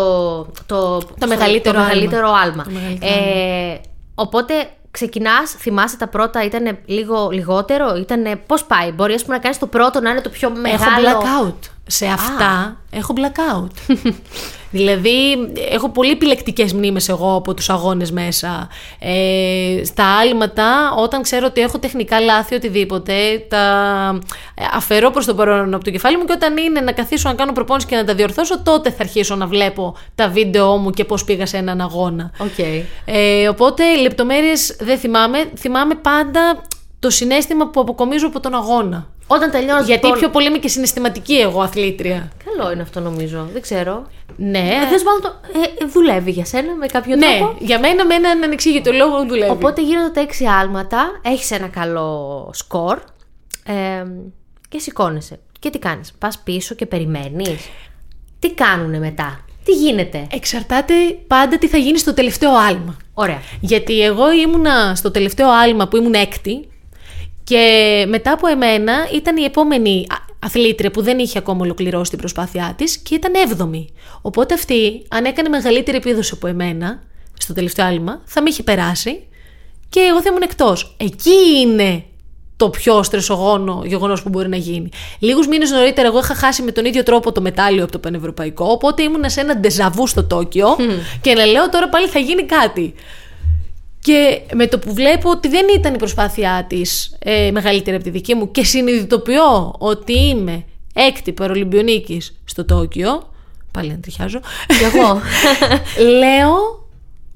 Το, 0.67 0.99
το 0.99 1.27
μεγαλύτερο 1.27 1.75
το 1.75 1.81
άλμα. 1.81 1.93
μεγαλύτερο 1.95 2.33
άλμα. 2.33 2.63
Το 2.65 2.71
μεγαλύτερο 2.71 3.13
Ε, 3.13 3.81
οπότε 4.15 4.55
ξεκινάς, 4.91 5.51
θυμάσαι 5.51 5.97
τα 5.97 6.09
πρώτα 6.09 6.45
ήταν 6.45 6.79
λίγο 6.87 7.29
λιγότερο, 7.33 7.97
ήταν 7.97 8.41
πώς 8.47 8.65
πάει. 8.65 8.91
Μπορεί 8.91 9.15
ας 9.15 9.23
πούμε, 9.23 9.35
να 9.35 9.43
κάνεις 9.43 9.59
το 9.59 9.67
πρώτο 9.67 10.01
να 10.01 10.11
είναι 10.11 10.21
το 10.21 10.29
πιο 10.29 10.51
μεγάλο. 10.51 11.09
Έχω 11.09 11.23
blackout. 11.23 11.71
Σε 11.87 12.07
αυτά 12.07 12.77
έχω 12.91 13.15
blackout. 13.17 13.95
δηλαδή, 14.77 15.37
έχω 15.71 15.89
πολύ 15.91 16.11
επιλεκτικές 16.11 16.73
μνήμες 16.73 17.09
εγώ 17.09 17.35
από 17.35 17.55
τους 17.55 17.71
αγώνες 17.71 18.11
μέσα. 18.11 18.69
Ε, 18.99 19.85
στα 19.85 20.05
άλματα, 20.05 20.95
όταν 20.97 21.23
ξέρω 21.23 21.47
ότι 21.47 21.61
έχω 21.61 21.79
τεχνικά 21.79 22.21
λάθη, 22.21 22.55
οτιδήποτε, 22.55 23.15
τα 23.49 23.65
αφαιρώ 24.73 25.11
προς 25.11 25.25
το 25.27 25.35
παρόν 25.35 25.75
από 25.75 25.85
το 25.85 25.91
κεφάλι 25.91 26.17
μου 26.17 26.25
και 26.25 26.33
όταν 26.33 26.57
είναι 26.57 26.81
να 26.81 26.93
καθίσω 26.93 27.29
να 27.29 27.35
κάνω 27.35 27.53
προπόνηση 27.53 27.87
και 27.87 27.97
να 27.97 28.05
τα 28.05 28.15
διορθώσω, 28.15 28.63
τότε 28.63 28.91
θα 28.91 28.97
αρχίσω 29.01 29.35
να 29.35 29.47
βλέπω 29.47 29.97
τα 30.15 30.29
βίντεο 30.29 30.77
μου 30.77 30.91
και 30.91 31.05
πώς 31.05 31.25
πήγα 31.25 31.47
σε 31.47 31.57
έναν 31.57 31.81
αγώνα. 31.81 32.31
Οκ. 32.39 32.59
Ε, 33.05 33.49
οπότε 33.49 33.97
λεπτομέρειες 33.97 34.77
δεν 34.81 34.99
θυμάμαι. 34.99 35.45
Θυμάμαι 35.57 35.95
πάντα 35.95 36.63
το 37.07 37.13
συνέστημα 37.13 37.69
που 37.69 37.81
αποκομίζω 37.81 38.27
από 38.27 38.41
τον 38.41 38.55
αγώνα. 38.55 39.11
Όταν 39.27 39.51
τελειώνεις. 39.51 39.87
Γιατί 39.87 40.13
πιο 40.13 40.29
πολύ 40.29 40.47
είμαι 40.47 40.59
και 40.59 40.69
συναισθηματική 40.69 41.35
εγώ 41.35 41.61
αθλήτρια. 41.61 42.33
Καλό 42.45 42.73
είναι 42.73 42.83
αυτό 42.83 43.01
νομίζω. 43.01 43.49
Δεν 43.53 43.63
ξέρω. 43.63 44.07
Ναι. 44.37 44.59
Ε, 44.59 44.89
δεν 44.89 44.99
σου 44.99 45.05
το... 45.23 45.35
ε, 45.55 45.85
ε, 45.85 45.87
δουλεύει 45.87 46.31
για 46.31 46.45
σένα 46.45 46.75
με 46.75 46.87
κάποιο 46.87 47.17
ναι, 47.17 47.27
τρόπο; 47.39 47.57
για 47.59 47.79
μένα 47.79 48.07
με 48.07 48.15
έναν 48.15 48.43
ανεξήγητο 48.43 48.93
λόγο 48.93 49.25
δουλεύει. 49.27 49.51
Οπότε 49.51 49.83
γίνονται 49.83 50.11
τα 50.11 50.21
έξι 50.21 50.45
άλματα, 50.45 51.21
έχεις 51.23 51.51
ένα 51.51 51.67
καλό 51.67 52.51
σκορ 52.53 52.99
ε, 53.65 54.05
και 54.69 54.79
σηκώνεσαι. 54.79 55.39
Και 55.59 55.71
τι 55.71 55.79
κάνεις, 55.79 56.13
πας 56.19 56.39
πίσω 56.39 56.75
και 56.75 56.87
περιμένεις; 56.87 57.69
Τι 58.39 58.51
κάνουνε 58.51 58.99
μετά, 58.99 59.45
τι 59.65 59.73
γίνεται; 59.73 60.27
Εξαρτάται 60.31 60.95
πάντα 61.27 61.59
τι 61.59 61.69
θα 61.69 61.77
γίνει 61.77 61.99
στο 61.99 62.15
τελευταίο 62.15 62.51
άλμα. 62.69 62.97
Ωραία. 63.15 63.41
Γιατί 63.61 64.01
εγώ 64.01 64.33
ήμουνα 64.33 64.95
στο 64.95 65.11
τελευταίο 65.11 65.49
άλμα 65.51 65.89
που 65.89 65.97
ήμουν 65.97 66.15
έκτη 66.15 66.69
και 67.47 68.05
μετά 68.09 68.33
από 68.33 68.47
εμένα 68.47 69.09
ήταν 69.15 69.37
η 69.37 69.45
επόμενη 69.45 70.07
α- 70.09 70.35
αθλήτρια 70.47 70.91
που 70.91 71.03
δεν 71.03 71.19
είχε 71.19 71.39
ακόμα 71.39 71.61
ολοκληρώσει 71.63 72.11
την 72.11 72.19
προσπάθειά 72.19 72.75
της 72.77 72.99
και 72.99 73.15
ήταν 73.15 73.33
έβδομη. 73.35 73.89
Οπότε 74.23 74.55
αυτή, 74.55 75.03
αν 75.09 75.25
έκανε 75.25 75.49
μεγαλύτερη 75.49 75.97
επίδοση 75.97 76.31
από 76.35 76.47
εμένα, 76.47 77.03
στο 77.39 77.53
τελευταίο 77.53 77.87
άλμα, 77.87 78.23
θα 78.25 78.43
με 78.43 78.49
είχε 78.51 78.63
περάσει 78.63 79.27
και 79.89 80.01
εγώ 80.01 80.23
θα 80.23 80.29
ήμουν 80.29 80.43
εκτός. 80.43 80.95
Εκεί 80.97 81.61
είναι 81.61 82.05
το 82.57 82.71
πιο 82.71 83.03
στρεσογόνο 83.03 83.83
γεγονός 83.85 84.23
που 84.23 84.29
μπορεί 84.29 84.49
να 84.49 84.57
γίνει. 84.57 84.89
Λίγους 85.19 85.47
μήνες 85.47 85.71
νωρίτερα, 85.71 86.09
εγώ 86.09 86.19
είχα 86.19 86.35
χάσει 86.35 86.63
με 86.63 86.73
τον 86.73 86.85
ίδιο 86.85 87.03
τρόπο 87.03 87.33
το 87.33 87.41
μετάλλιο 87.41 87.83
από 87.83 87.93
το 87.93 87.99
Πανευρωπαϊκό, 87.99 88.65
οπότε 88.71 89.03
ήμουν 89.03 89.31
σε 89.31 89.41
ένα 89.41 89.57
ντεζαβού 89.57 90.07
στο 90.07 90.25
Τόκιο 90.25 90.77
και 91.21 91.35
να 91.35 91.45
λέω 91.45 91.69
τώρα 91.69 91.89
πάλι 91.89 92.07
θα 92.07 92.19
γίνει 92.19 92.43
κάτι. 92.43 92.95
Και 94.07 94.41
με 94.55 94.67
το 94.67 94.79
που 94.79 94.95
βλέπω 94.95 95.31
ότι 95.31 95.49
δεν 95.49 95.67
ήταν 95.75 95.95
η 95.95 95.97
προσπάθειά 95.97 96.67
της 96.69 97.17
ε, 97.19 97.51
μεγαλύτερη 97.51 97.97
από 97.97 98.05
τη 98.05 98.11
δική 98.11 98.35
μου 98.35 98.51
και 98.51 98.65
συνειδητοποιώ 98.65 99.75
ότι 99.79 100.19
είμαι 100.19 100.65
έκτη 100.95 101.33
παρολυμπιονίκης 101.33 102.41
στο 102.45 102.65
Τόκιο. 102.65 103.33
Πάλι 103.73 103.89
να 103.89 103.99
τριχιάζω. 104.01 104.41
Κι 104.67 104.85
εγώ. 104.97 105.21
λέω 106.21 106.55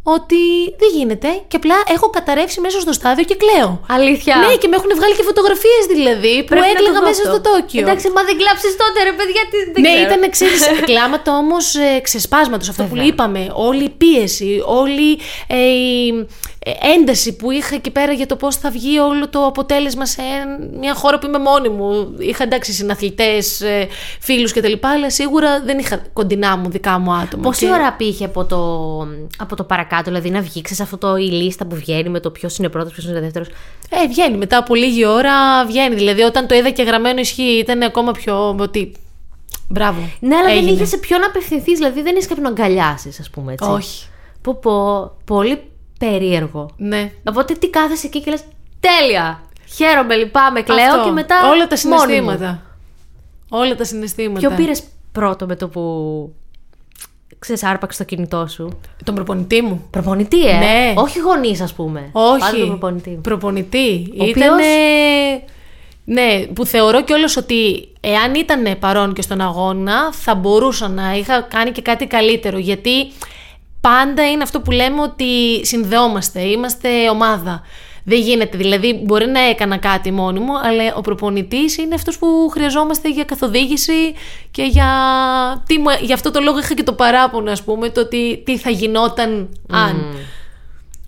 ότι 0.02 0.42
δεν 0.78 0.88
γίνεται 0.96 1.28
και 1.48 1.56
απλά 1.56 1.74
έχω 1.94 2.10
καταρρεύσει 2.10 2.60
μέσα 2.60 2.80
στο 2.80 2.92
στάδιο 2.92 3.24
και 3.24 3.36
κλαίω. 3.42 3.80
Αλήθεια. 3.88 4.36
Ναι, 4.36 4.54
και 4.60 4.68
με 4.68 4.76
έχουν 4.76 4.90
βγάλει 4.96 5.14
και 5.16 5.22
φωτογραφίες 5.22 5.82
δηλαδή 5.94 6.34
που 6.40 6.50
Πρέπει 6.52 6.66
να 6.66 6.72
το 6.72 6.76
έκλαιγα 6.76 7.00
δω 7.00 7.06
μέσα 7.06 7.22
αυτό. 7.22 7.32
στο 7.32 7.40
Τόκιο. 7.50 7.80
Εντάξει, 7.80 8.06
μα 8.16 8.22
δεν 8.28 8.36
κλάψεις 8.40 8.72
τότε 8.82 8.98
ρε 9.08 9.14
παιδιά, 9.18 9.42
τι, 9.50 9.58
δεν 9.72 9.82
ναι, 9.84 9.92
ξέρω. 9.94 10.08
ήταν 10.08 10.30
ξέρεις, 10.36 10.60
κλάματα 10.90 11.30
όμως 11.42 11.64
ε, 11.74 12.00
ξεσπάσματος. 12.06 12.68
Αυτό 12.72 12.82
που 12.82 12.94
Βέβαια. 12.94 13.10
είπαμε. 13.10 13.42
Όλη 13.68 13.84
η 13.84 13.94
πίεση, 14.02 14.52
όλη 14.82 15.08
ε, 15.46 15.56
η 15.56 16.26
ε, 16.58 16.59
ένταση 16.96 17.36
που 17.36 17.50
είχα 17.50 17.74
εκεί 17.74 17.90
πέρα 17.90 18.12
για 18.12 18.26
το 18.26 18.36
πώς 18.36 18.56
θα 18.56 18.70
βγει 18.70 18.98
όλο 18.98 19.28
το 19.28 19.46
αποτέλεσμα 19.46 20.06
σε 20.06 20.22
μια 20.78 20.94
χώρα 20.94 21.18
που 21.18 21.26
είμαι 21.26 21.38
μόνη 21.38 21.68
μου. 21.68 22.14
Είχα 22.18 22.42
εντάξει 22.44 22.72
συναθλητές, 22.72 23.60
ε, 23.60 23.88
φίλους 24.20 24.52
κτλ. 24.52 24.72
Αλλά 24.80 25.10
σίγουρα 25.10 25.60
δεν 25.60 25.78
είχα 25.78 26.02
κοντινά 26.12 26.56
μου 26.56 26.70
δικά 26.70 26.98
μου 26.98 27.12
άτομα. 27.12 27.42
Πόση 27.42 27.66
Και- 27.66 27.72
ώρα 27.72 27.92
πήγε 27.92 28.24
από 28.24 28.44
το, 28.44 28.98
από 29.38 29.56
το 29.56 29.64
παρακάτω, 29.64 30.02
δηλαδή 30.04 30.30
να 30.30 30.40
βγει, 30.40 30.60
ξέρεις, 30.62 30.82
αυτό 30.82 30.98
το, 30.98 31.16
η 31.16 31.30
λίστα 31.30 31.66
που 31.66 31.76
βγαίνει 31.76 32.08
με 32.08 32.20
το 32.20 32.30
ποιος 32.30 32.56
είναι 32.56 32.68
πρώτος, 32.68 32.92
ποιος 32.92 33.04
είναι 33.04 33.20
δεύτερος; 33.20 33.48
Ε, 33.90 34.06
βγαίνει 34.08 34.36
μετά 34.36 34.56
από 34.56 34.74
λίγη 34.74 35.06
ώρα, 35.06 35.66
βγαίνει. 35.66 35.94
Δηλαδή, 35.94 36.22
όταν 36.22 36.46
το 36.46 36.54
είδα 36.54 36.70
και 36.70 36.82
γραμμένο 36.82 37.20
ισχύει, 37.20 37.58
ήταν 37.58 37.82
ακόμα 37.82 38.12
πιο. 38.12 38.56
ότι. 38.58 38.92
Μπράβο. 39.68 40.00
Ναι, 40.20 40.36
αλλά 40.36 40.48
έγινε. 40.50 40.64
δεν 40.66 40.74
είχες 40.74 40.88
σε 40.88 40.96
ποιον 40.96 41.24
απευθυνθείς, 41.24 41.78
δηλαδή 41.78 42.02
δεν 42.02 42.16
είσαι 42.16 42.28
κάποιον 42.28 42.44
να 42.44 42.62
αγκαλιάσει, 42.62 43.16
ας 43.20 43.30
πούμε 43.30 43.52
έτσι. 43.52 43.68
Όχι. 43.70 44.06
Πω, 44.42 44.54
πω, 44.54 45.10
πολύ 45.24 45.62
περίεργο. 46.08 46.70
Ναι. 46.76 47.12
Οπότε 47.28 47.54
τι 47.54 47.68
κάθεσαι 47.70 48.06
εκεί 48.06 48.20
και 48.20 48.30
λες, 48.30 48.42
Τέλεια! 48.80 49.40
Χαίρομαι, 49.76 50.14
λυπάμαι, 50.16 50.62
κλαίω 50.62 50.90
Αυτό. 50.90 51.04
και 51.04 51.10
μετά. 51.10 51.48
Όλα 51.48 51.66
τα 51.66 51.76
μόνη 51.84 51.94
μου. 51.94 52.00
συναισθήματα. 52.00 52.62
Όλα 53.48 53.74
τα 53.74 53.84
συναισθήματα. 53.84 54.38
Ποιο 54.46 54.56
πήρες 54.56 54.82
πρώτο 55.12 55.46
με 55.46 55.56
το 55.56 55.68
που. 55.68 55.82
ξέρεις, 57.38 57.64
άρπαξες 57.64 57.98
το 57.98 58.04
κινητό 58.14 58.46
σου; 58.46 58.78
Τον 59.04 59.14
προπονητή 59.14 59.62
μου. 59.62 59.86
Προπονητή, 59.90 60.48
ε! 60.48 60.58
Ναι. 60.58 60.92
Όχι 60.96 61.18
γονείς, 61.18 61.60
ας 61.60 61.72
πούμε. 61.72 62.08
Όχι. 62.12 62.38
Πάντα 62.40 62.56
τον 62.58 62.68
προπονητή. 62.68 63.10
Προπονητή. 63.22 64.12
Ο 64.18 64.24
Ήτανε... 64.24 64.46
οποίος- 64.46 65.42
Ναι, 66.04 66.46
που 66.54 66.64
θεωρώ 66.66 67.02
κιόλας 67.02 67.36
ότι 67.36 67.88
εάν 68.00 68.34
ήταν 68.34 68.78
παρόν 68.78 69.12
και 69.14 69.22
στον 69.22 69.40
αγώνα 69.40 70.12
θα 70.12 70.34
μπορούσα 70.34 70.88
να 70.88 71.12
είχα 71.16 71.40
κάνει 71.40 71.70
και 71.70 71.82
κάτι 71.82 72.06
καλύτερο 72.06 72.58
γιατί 72.58 73.12
πάντα 73.80 74.30
είναι 74.30 74.42
αυτό 74.42 74.60
που 74.60 74.70
λέμε 74.70 75.00
ότι 75.02 75.60
συνδεόμαστε, 75.66 76.40
είμαστε 76.40 77.10
ομάδα. 77.10 77.62
Δεν 78.04 78.20
γίνεται, 78.20 78.56
δηλαδή 78.56 79.00
μπορεί 79.04 79.26
να 79.26 79.40
έκανα 79.40 79.76
κάτι 79.76 80.10
μόνη 80.12 80.40
μου, 80.40 80.58
αλλά 80.58 80.94
ο 80.94 81.00
προπονητής 81.00 81.78
είναι 81.78 81.94
αυτός 81.94 82.18
που 82.18 82.48
χρειαζόμαστε 82.52 83.08
για 83.10 83.24
καθοδήγηση 83.24 84.14
και 84.50 84.62
για, 84.62 84.86
τι, 85.66 85.78
μου- 85.78 85.98
για 86.00 86.14
αυτό 86.14 86.30
το 86.30 86.40
λόγο 86.40 86.58
είχα 86.58 86.74
και 86.74 86.82
το 86.82 86.92
παράπονο 86.92 87.50
ας 87.50 87.62
πούμε, 87.62 87.88
το 87.90 88.00
ότι 88.00 88.42
τι 88.44 88.58
θα 88.58 88.70
γινόταν 88.70 89.48
αν. 89.70 90.14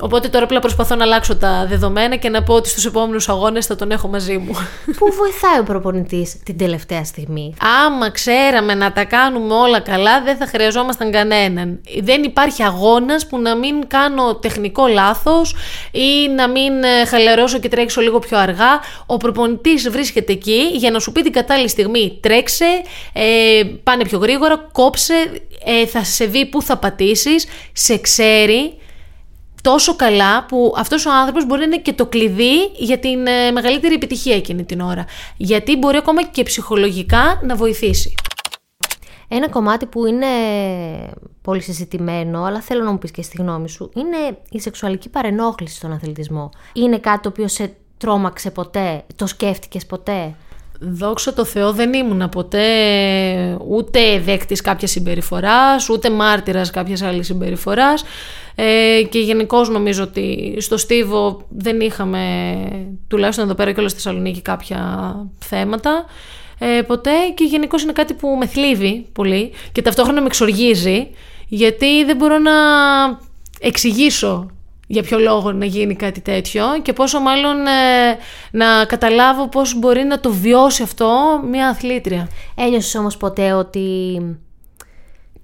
Οπότε 0.04 0.28
τώρα 0.28 0.44
απλά 0.44 0.58
προσπαθώ 0.58 0.94
να 0.94 1.04
αλλάξω 1.04 1.36
τα 1.36 1.66
δεδομένα 1.68 2.16
και 2.16 2.28
να 2.28 2.42
πω 2.42 2.54
ότι 2.54 2.68
στους 2.68 2.84
επόμενους 2.86 3.28
αγώνες 3.28 3.66
θα 3.66 3.76
τον 3.76 3.90
έχω 3.90 4.08
μαζί 4.08 4.38
μου. 4.38 4.52
Πού 4.98 5.12
βοηθάει 5.18 5.58
ο 5.60 5.62
προπονητής 5.62 6.36
την 6.44 6.58
τελευταία 6.58 7.04
στιγμή; 7.04 7.54
Άμα 7.86 8.10
ξέραμε 8.10 8.74
να 8.74 8.92
τα 8.92 9.04
κάνουμε 9.04 9.54
όλα 9.54 9.80
καλά, 9.80 10.22
δεν 10.22 10.36
θα 10.36 10.46
χρειαζόμασταν 10.46 11.10
κανέναν. 11.10 11.80
Δεν 12.02 12.22
υπάρχει 12.22 12.62
αγώνας 12.62 13.26
που 13.26 13.38
να 13.40 13.56
μην 13.56 13.86
κάνω 13.86 14.34
τεχνικό 14.34 14.86
λάθος 14.86 15.54
ή 15.90 16.28
να 16.36 16.48
μην 16.48 16.82
ε, 16.82 17.04
χαλαρώσω 17.06 17.58
και 17.58 17.68
τρέξω 17.68 18.00
λίγο 18.00 18.18
πιο 18.18 18.38
αργά. 18.38 18.80
Ο 19.06 19.16
προπονητής 19.16 19.90
βρίσκεται 19.90 20.32
εκεί 20.32 20.70
για 20.72 20.90
να 20.90 20.98
σου 20.98 21.12
πει 21.12 21.22
την 21.22 21.32
κατάλληλη 21.32 21.68
στιγμή 21.68 22.18
τρέξε, 22.22 22.82
ε, 23.12 23.62
πάνε 23.82 24.04
πιο 24.04 24.18
γρήγορα, 24.18 24.68
κόψε, 24.72 25.14
ε, 25.64 25.86
θα 25.86 26.04
σε 26.04 26.24
δει 26.24 26.46
πού 26.46 26.62
θα 26.62 26.76
πατήσεις, 26.76 27.46
σε 27.72 27.98
ξέρει 27.98 28.76
τόσο 29.62 29.96
καλά 29.96 30.46
που 30.46 30.74
αυτός 30.76 31.06
ο 31.06 31.10
άνθρωπος 31.12 31.46
μπορεί 31.46 31.60
να 31.60 31.66
είναι 31.66 31.78
και 31.78 31.92
το 31.92 32.06
κλειδί 32.06 32.64
για 32.76 32.98
την 32.98 33.26
ε, 33.26 33.50
μεγαλύτερη 33.50 33.94
επιτυχία 33.94 34.36
εκείνη 34.36 34.64
την 34.64 34.80
ώρα. 34.80 35.04
Γιατί 35.36 35.76
μπορεί 35.76 35.96
ακόμα 35.96 36.24
και 36.24 36.42
ψυχολογικά 36.42 37.40
να 37.42 37.56
βοηθήσει. 37.56 38.14
Ένα 39.28 39.48
κομμάτι 39.48 39.86
που 39.86 40.06
είναι 40.06 40.26
πολύ 41.42 41.60
συζητημένο, 41.60 42.44
αλλά 42.44 42.60
θέλω 42.60 42.84
να 42.84 42.90
μου 42.90 42.98
πεις 42.98 43.10
και 43.10 43.22
στη 43.22 43.36
γνώμη 43.36 43.68
σου, 43.68 43.90
είναι 43.94 44.38
η 44.50 44.60
σεξουαλική 44.60 45.08
παρενόχληση 45.08 45.76
στον 45.76 45.92
αθλητισμό. 45.92 46.50
Είναι 46.72 46.98
κάτι 46.98 47.20
το 47.20 47.28
οποίο 47.28 47.48
σε 47.48 47.76
τρόμαξε 47.98 48.50
ποτέ, 48.50 49.04
το 49.16 49.26
σκέφτηκες 49.26 49.86
ποτέ; 49.86 50.34
Δόξα 50.90 51.34
τω 51.34 51.44
Θεώ 51.44 51.72
δεν 51.72 51.92
ήμουνα 51.92 52.28
ποτέ 52.28 52.66
ούτε 53.68 54.18
δέκτης 54.18 54.60
κάποιας 54.60 54.90
συμπεριφοράς, 54.90 55.88
ούτε 55.88 56.10
μάρτυρας 56.10 56.70
κάποιας 56.70 57.02
άλλης 57.02 57.26
συμπεριφοράς. 57.26 58.04
Ε, 58.54 59.02
και 59.08 59.18
γενικώς 59.18 59.68
νομίζω 59.68 60.02
ότι 60.02 60.56
στο 60.60 60.76
Στίβο 60.76 61.46
δεν 61.48 61.80
είχαμε, 61.80 62.20
τουλάχιστον 63.08 63.44
εδώ 63.44 63.54
πέρα 63.54 63.72
και 63.72 63.80
όλα 63.80 63.88
στη 63.88 64.00
Θεσσαλονίκη, 64.00 64.42
κάποια 64.42 65.14
θέματα 65.38 66.04
ε, 66.58 66.82
ποτέ. 66.82 67.10
Και 67.34 67.44
γενικώς 67.44 67.82
είναι 67.82 67.92
κάτι 67.92 68.14
που 68.14 68.28
με 68.28 68.46
θλίβει 68.46 69.06
πολύ 69.12 69.52
και 69.72 69.82
ταυτόχρονα 69.82 70.20
με 70.20 70.26
εξοργίζει 70.26 71.08
γιατί 71.48 72.04
δεν 72.04 72.16
μπορώ 72.16 72.38
να 72.38 72.52
εξηγήσω 73.60 74.50
για 74.92 75.02
ποιο 75.02 75.18
λόγο 75.18 75.52
να 75.52 75.64
γίνει 75.64 75.94
κάτι 75.94 76.20
τέτοιο 76.20 76.64
και 76.82 76.92
πόσο 76.92 77.20
μάλλον 77.20 77.66
ε, 77.66 78.18
να 78.50 78.84
καταλάβω 78.84 79.48
πώς 79.48 79.78
μπορεί 79.78 80.02
να 80.04 80.20
το 80.20 80.30
βιώσει 80.32 80.82
αυτό 80.82 81.40
μια 81.50 81.68
αθλήτρια. 81.68 82.28
Ένιωσες 82.54 82.94
όμως 82.94 83.16
ποτέ 83.16 83.52
ότι 83.52 83.86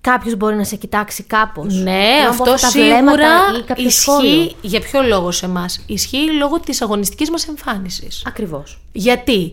κάποιος 0.01 0.37
μπορεί 0.37 0.57
να 0.57 0.65
σε 0.65 0.77
κοιτάξει 0.77 1.23
κάπως; 1.23 1.75
Ναι, 1.75 1.91
Ενώ 1.91 2.31
από 2.31 2.31
αυτό 2.31 2.51
αυτά 2.51 2.67
τα 2.67 2.69
σίγουρα 2.73 2.91
βλέμματα 2.91 3.29
ή 3.59 3.63
κάποιο 3.63 3.91
σχόλιο; 3.91 4.31
ισχύει 4.31 4.57
για 4.61 4.81
ποιο 4.81 5.03
λόγο 5.03 5.31
σε 5.31 5.47
εμάς; 5.47 5.85
Ισχύει 5.87 6.33
λόγω 6.39 6.61
της 6.61 6.83
αγωνιστικής 6.83 7.31
μας 7.31 7.49
εμφάνισης. 7.49 8.23
Ακριβώς. 8.27 8.81
Γιατί; 8.93 9.53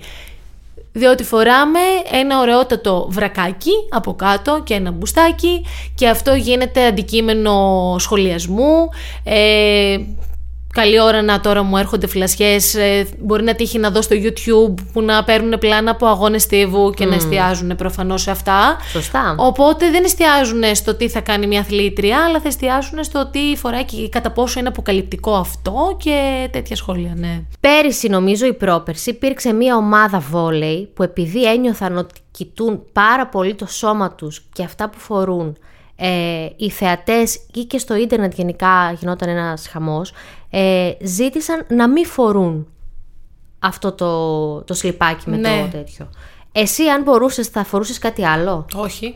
Διότι 0.98 1.24
φοράμε 1.24 1.80
ένα 2.12 2.40
ωραιότατο 2.40 3.08
βρακάκι 3.10 3.72
από 3.90 4.14
κάτω 4.14 4.62
και 4.64 4.74
ένα 4.74 4.92
μπουστάκι 4.92 5.66
και 5.96 6.08
αυτό 6.08 6.34
γίνεται 6.34 6.86
αντικείμενο 6.86 7.96
σχολιασμού. 8.00 8.90
Ε, 9.24 9.98
καλή 10.76 11.02
ώρα 11.02 11.22
να 11.22 11.40
τώρα 11.40 11.64
μου 11.64 11.78
έρχονται 11.78 12.08
φλασιές, 12.08 12.76
ε, 12.76 13.08
μπορεί 13.20 13.44
να 13.44 13.56
τύχει 13.56 13.80
να 13.80 13.92
δω 13.92 14.02
στο 14.02 14.16
YouTube 14.20 14.74
που 14.94 15.02
να 15.02 15.24
παίρνουν 15.24 15.60
πλάνα 15.60 15.92
από 15.92 16.06
αγώνες 16.06 16.42
στίβου 16.42 16.90
και 16.90 17.06
να 17.06 17.16
εστιάζουν 17.16 17.76
προφανώς 17.76 18.22
σε 18.22 18.32
αυτά. 18.32 18.78
Σωστά. 18.92 19.36
Οπότε 19.38 19.90
δεν 19.90 20.04
εστιάζουν 20.04 20.64
στο 20.76 20.96
τι 20.96 21.10
θα 21.10 21.20
κάνει 21.22 21.48
μια 21.48 21.60
αθλήτρια, 21.60 22.24
αλλά 22.24 22.40
θα 22.40 22.48
εστιάζουν 22.48 23.04
στο 23.04 23.30
τι 23.32 23.56
φοράει 23.56 23.84
και 23.84 24.10
κατά 24.10 24.32
πόσο 24.32 24.60
είναι 24.60 24.68
αποκαλυπτικό 24.68 25.36
αυτό 25.36 25.98
και 26.00 26.48
τέτοια 26.52 26.76
σχόλια, 26.76 27.14
ναι. 27.16 27.42
Πέρυσι, 27.60 28.08
νομίζω, 28.08 28.46
η 28.46 28.54
πρόπερση 28.54 29.10
υπήρξε 29.10 29.54
μια 29.54 29.76
ομάδα 29.76 30.20
βόλεϊ 30.20 30.90
που 30.94 31.04
επειδή 31.04 31.46
ένιωθαν 31.46 31.98
ότι 31.98 32.14
κοιτούν 32.32 32.84
πάρα 32.94 33.28
πολύ 33.28 33.56
το 33.56 33.66
σώμα 33.66 34.12
τους 34.12 34.46
και 34.54 34.64
αυτά 34.64 34.90
που 34.90 35.00
φορούν 35.00 35.58
ε, 35.98 36.48
οι 36.56 36.70
θεατές 36.70 37.40
ή 37.54 37.64
και 37.64 37.78
στο 37.78 37.96
ίντερνετ 37.96 38.34
γενικά 38.34 38.96
γινόταν 39.00 39.30
ένας 39.30 39.68
χαμός 39.68 40.12
ε, 40.58 40.92
ζήτησαν 41.02 41.66
να 41.70 41.90
μην 41.90 42.06
φορούν 42.06 42.68
αυτό 43.60 43.92
το, 43.92 44.62
το 44.62 44.74
σλιπάκι 44.74 45.30
με 45.30 45.38
Ναι. 45.38 45.68
το 45.72 45.78
τέτοιο. 45.78 46.10
Εσύ 46.52 46.84
αν 46.84 47.04
μπορούσες 47.04 47.48
θα 47.48 47.64
φορούσες 47.64 48.00
κάτι 48.00 48.26
άλλο; 48.26 48.66
Όχι. 48.76 49.16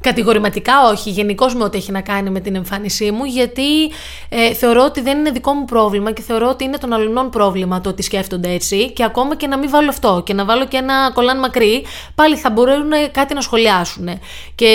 Κατηγορηματικά 0.00 0.72
όχι, 0.90 1.10
γενικώς 1.10 1.54
με 1.54 1.64
ό,τι 1.64 1.78
έχει 1.78 1.92
να 1.92 2.00
κάνει 2.00 2.30
με 2.30 2.40
την 2.40 2.54
εμφάνισή 2.54 3.10
μου, 3.10 3.24
γιατί 3.24 3.86
ε, 4.28 4.52
θεωρώ 4.52 4.84
ότι 4.84 5.00
δεν 5.00 5.18
είναι 5.18 5.30
δικό 5.30 5.52
μου 5.52 5.64
πρόβλημα 5.64 6.12
και 6.12 6.22
θεωρώ 6.22 6.48
ότι 6.48 6.64
είναι 6.64 6.78
των 6.78 6.92
αλλωνών 6.92 7.30
πρόβλημα 7.30 7.80
το 7.80 7.88
ότι 7.88 8.02
σκέφτονται 8.02 8.50
έτσι. 8.52 8.90
Και 8.92 9.04
ακόμα 9.04 9.36
και 9.36 9.46
να 9.46 9.58
μην 9.58 9.70
βάλω 9.70 9.88
αυτό 9.88 10.22
και 10.26 10.34
να 10.34 10.44
βάλω 10.44 10.66
και 10.66 10.76
ένα 10.76 11.10
κολλάν 11.14 11.38
μακρύ, 11.38 11.84
πάλι 12.14 12.36
θα 12.36 12.50
μπορούν 12.50 12.90
κάτι 13.10 13.34
να 13.34 13.40
σχολιάσουν. 13.40 14.08
Και 14.54 14.70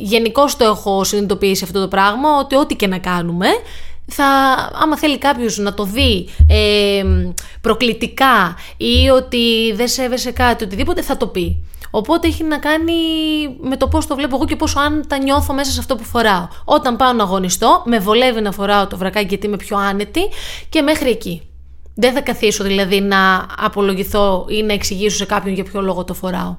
γενικώς 0.00 0.56
το 0.56 0.64
έχω 0.64 1.04
συνειδητοποιήσει 1.04 1.64
αυτό 1.64 1.80
το 1.80 1.88
πράγμα, 1.88 2.38
ότι 2.38 2.56
ό,τι 2.56 2.74
και 2.74 2.86
να 2.86 2.98
κάνουμε, 2.98 3.46
θα, 4.06 4.24
άμα 4.82 4.96
θέλει 4.96 5.18
κάποιος 5.18 5.58
να 5.58 5.74
το 5.74 5.84
δει 5.84 6.28
ε, 6.48 7.02
προκλητικά 7.60 8.56
ή 8.76 9.08
ότι 9.08 9.72
δεν 9.74 9.88
σέβεσαι 9.88 10.30
κάτι, 10.30 10.64
οτιδήποτε, 10.64 11.02
θα 11.02 11.16
το 11.16 11.26
πει. 11.26 11.66
Οπότε 11.90 12.26
έχει 12.26 12.44
να 12.44 12.58
κάνει 12.58 12.92
με 13.60 13.76
το 13.76 13.88
πώς 13.88 14.06
το 14.06 14.14
βλέπω 14.14 14.36
εγώ 14.36 14.44
και 14.44 14.56
πόσο 14.56 14.78
αν 14.78 15.04
τα 15.08 15.18
νιώθω 15.18 15.54
μέσα 15.54 15.70
σε 15.70 15.80
αυτό 15.80 15.96
που 15.96 16.04
φοράω. 16.04 16.48
Όταν 16.64 16.96
πάω 16.96 17.12
να 17.12 17.22
αγωνιστώ, 17.22 17.82
με 17.84 17.98
βολεύει 17.98 18.40
να 18.40 18.52
φοράω 18.52 18.86
το 18.86 18.96
βρακάκι 18.96 19.26
γιατί 19.26 19.46
είμαι 19.46 19.56
πιο 19.56 19.76
άνετη 19.76 20.20
και 20.68 20.82
μέχρι 20.82 21.10
εκεί. 21.10 21.42
Δεν 21.94 22.12
θα 22.12 22.20
καθίσω 22.20 22.64
δηλαδή 22.64 23.00
να 23.00 23.46
απολογηθώ 23.58 24.46
ή 24.48 24.62
να 24.62 24.72
εξηγήσω 24.72 25.16
σε 25.16 25.24
κάποιον 25.24 25.54
για 25.54 25.64
ποιο 25.64 25.80
λόγο 25.80 26.04
το 26.04 26.14
φοράω. 26.14 26.56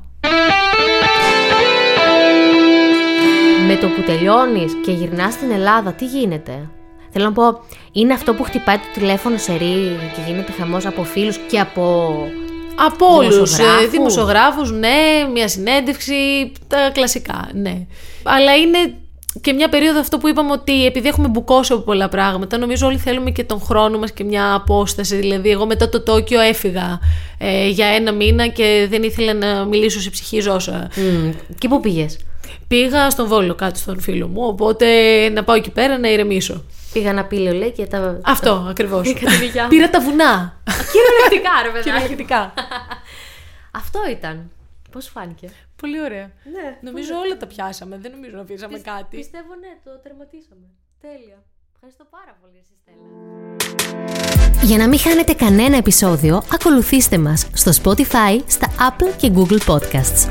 Με 3.67 3.75
το 3.75 3.88
που 3.88 4.01
τελειώνεις 4.01 4.73
και 4.86 4.91
γυρνάς 4.91 5.33
στην 5.33 5.51
Ελλάδα, 5.51 5.93
τι 5.93 6.05
γίνεται; 6.05 6.69
Θέλω 7.19 7.30
να 7.30 7.36
πω, 7.36 7.60
είναι 7.91 8.13
αυτό 8.13 8.34
που 8.34 8.43
χτυπάει 8.43 8.77
το 8.77 8.84
τηλέφωνο 8.93 9.38
σε 9.38 9.51
ρί 9.53 9.97
και 10.15 10.21
γίνεται 10.27 10.51
χαμός 10.51 10.86
από 10.86 11.03
φίλους 11.03 11.38
και 11.38 11.60
από 11.60 12.13
Από 12.75 13.06
όλους. 13.15 13.34
Δημοσιογράφους. 13.34 13.89
Δημοσιογράφους, 13.89 14.71
ναι, 14.71 15.27
μια 15.34 15.47
συνέντευξη, 15.47 16.13
τα 16.67 16.89
κλασικά, 16.93 17.49
ναι. 17.53 17.86
Αλλά 18.23 18.56
είναι 18.56 18.77
και 19.41 19.53
μια 19.53 19.69
περίοδο 19.69 19.99
αυτό 19.99 20.17
που 20.17 20.27
είπαμε 20.27 20.51
ότι 20.51 20.86
επειδή 20.86 21.08
έχουμε 21.08 21.27
μπουκώσει 21.27 21.73
από 21.73 21.82
πολλά 21.82 22.10
πράγματα, 22.10 22.58
νομίζω 22.58 22.88
όλοι 22.88 22.97
θέλουμε 22.97 23.32
και 23.32 23.43
τον 23.43 23.62
χρόνο 23.62 23.97
μας 23.97 24.12
και 24.12 24.23
μια 24.23 24.53
απόσταση. 24.53 25.15
Δηλαδή, 25.15 25.49
εγώ 25.49 25.65
μετά 25.65 25.89
το 25.89 26.01
Τόκιο 26.01 26.39
έφυγα 26.39 26.99
ε, 27.38 27.67
για 27.67 27.86
ένα 27.86 28.12
μήνα 28.12 28.47
και 28.47 28.88
δεν 28.89 29.03
ήθελα 29.03 29.34
να 29.34 29.65
μιλήσω 29.65 29.99
σε 29.99 30.10
ψυχή 30.10 30.39
ζώσα. 30.39 30.89
Μμ, 30.95 31.30
και 31.58 31.67
πού 31.67 31.80
πήγες; 31.80 32.17
Πήγα 32.67 33.10
στον 33.10 33.27
Βόλο 33.27 33.56
κάτω 33.56 33.80
στον 33.80 34.01
φίλο 34.01 34.27
μου, 34.27 34.41
οπότε 34.45 34.86
να 35.30 35.43
πάω 35.43 35.56
εκεί 35.56 35.71
πέρα 35.71 35.97
να 35.97 36.12
ηρεμήσω. 36.12 36.63
Πήγα 36.97 37.13
να 37.13 37.25
πήλιο, 37.25 37.53
λέει 37.53 37.71
και 37.71 37.86
τα. 37.86 38.19
Αυτό 38.23 38.65
ακριβώς. 38.69 39.07
Είχα 39.07 39.25
την 39.31 39.41
υγειά 39.41 39.63
μου. 39.63 39.69
Πήρα 39.69 39.89
τα 39.89 39.99
βουνά. 40.01 40.62
Κυριολεκτικά, 40.93 41.51
ρε 41.63 41.69
παιδάκι. 41.69 41.89
Κυριολεκτικά. 41.89 42.53
Αυτό 43.81 43.99
ήταν. 44.10 44.51
Πώς 44.91 45.07
φάνηκε; 45.07 45.49
Πολύ 45.75 46.01
ωραία. 46.01 46.31
Ναι. 46.53 46.77
Νομίζω 46.81 47.13
όλα 47.25 47.38
τα 47.38 47.47
πιάσαμε. 47.47 47.97
Δεν 48.01 48.12
νομίζω 48.12 48.36
να 48.36 48.41
αφήσαμε 48.41 48.79
κάτι. 48.79 49.15
Πιστεύω 49.17 49.55
ναι, 49.60 49.77
το 49.83 49.99
τερματίσαμε. 50.03 50.67
Τέλεια. 51.01 51.43
Ευχαριστώ 51.73 52.05
πάρα 52.10 52.38
πολύ, 52.41 52.57
εσύ 52.62 52.73
Στέλλα. 52.81 53.05
Για 54.62 54.77
να 54.77 54.88
μην 54.88 54.99
χάνετε 54.99 55.33
κανένα 55.33 55.77
επεισόδιο, 55.77 56.43
ακολουθήστε 56.53 57.17
μας 57.17 57.47
στο 57.53 57.71
Spotify, 57.83 58.41
στα 58.47 58.67
Apple 58.89 59.13
και 59.17 59.31
Google 59.36 59.60
Podcasts. 59.67 60.29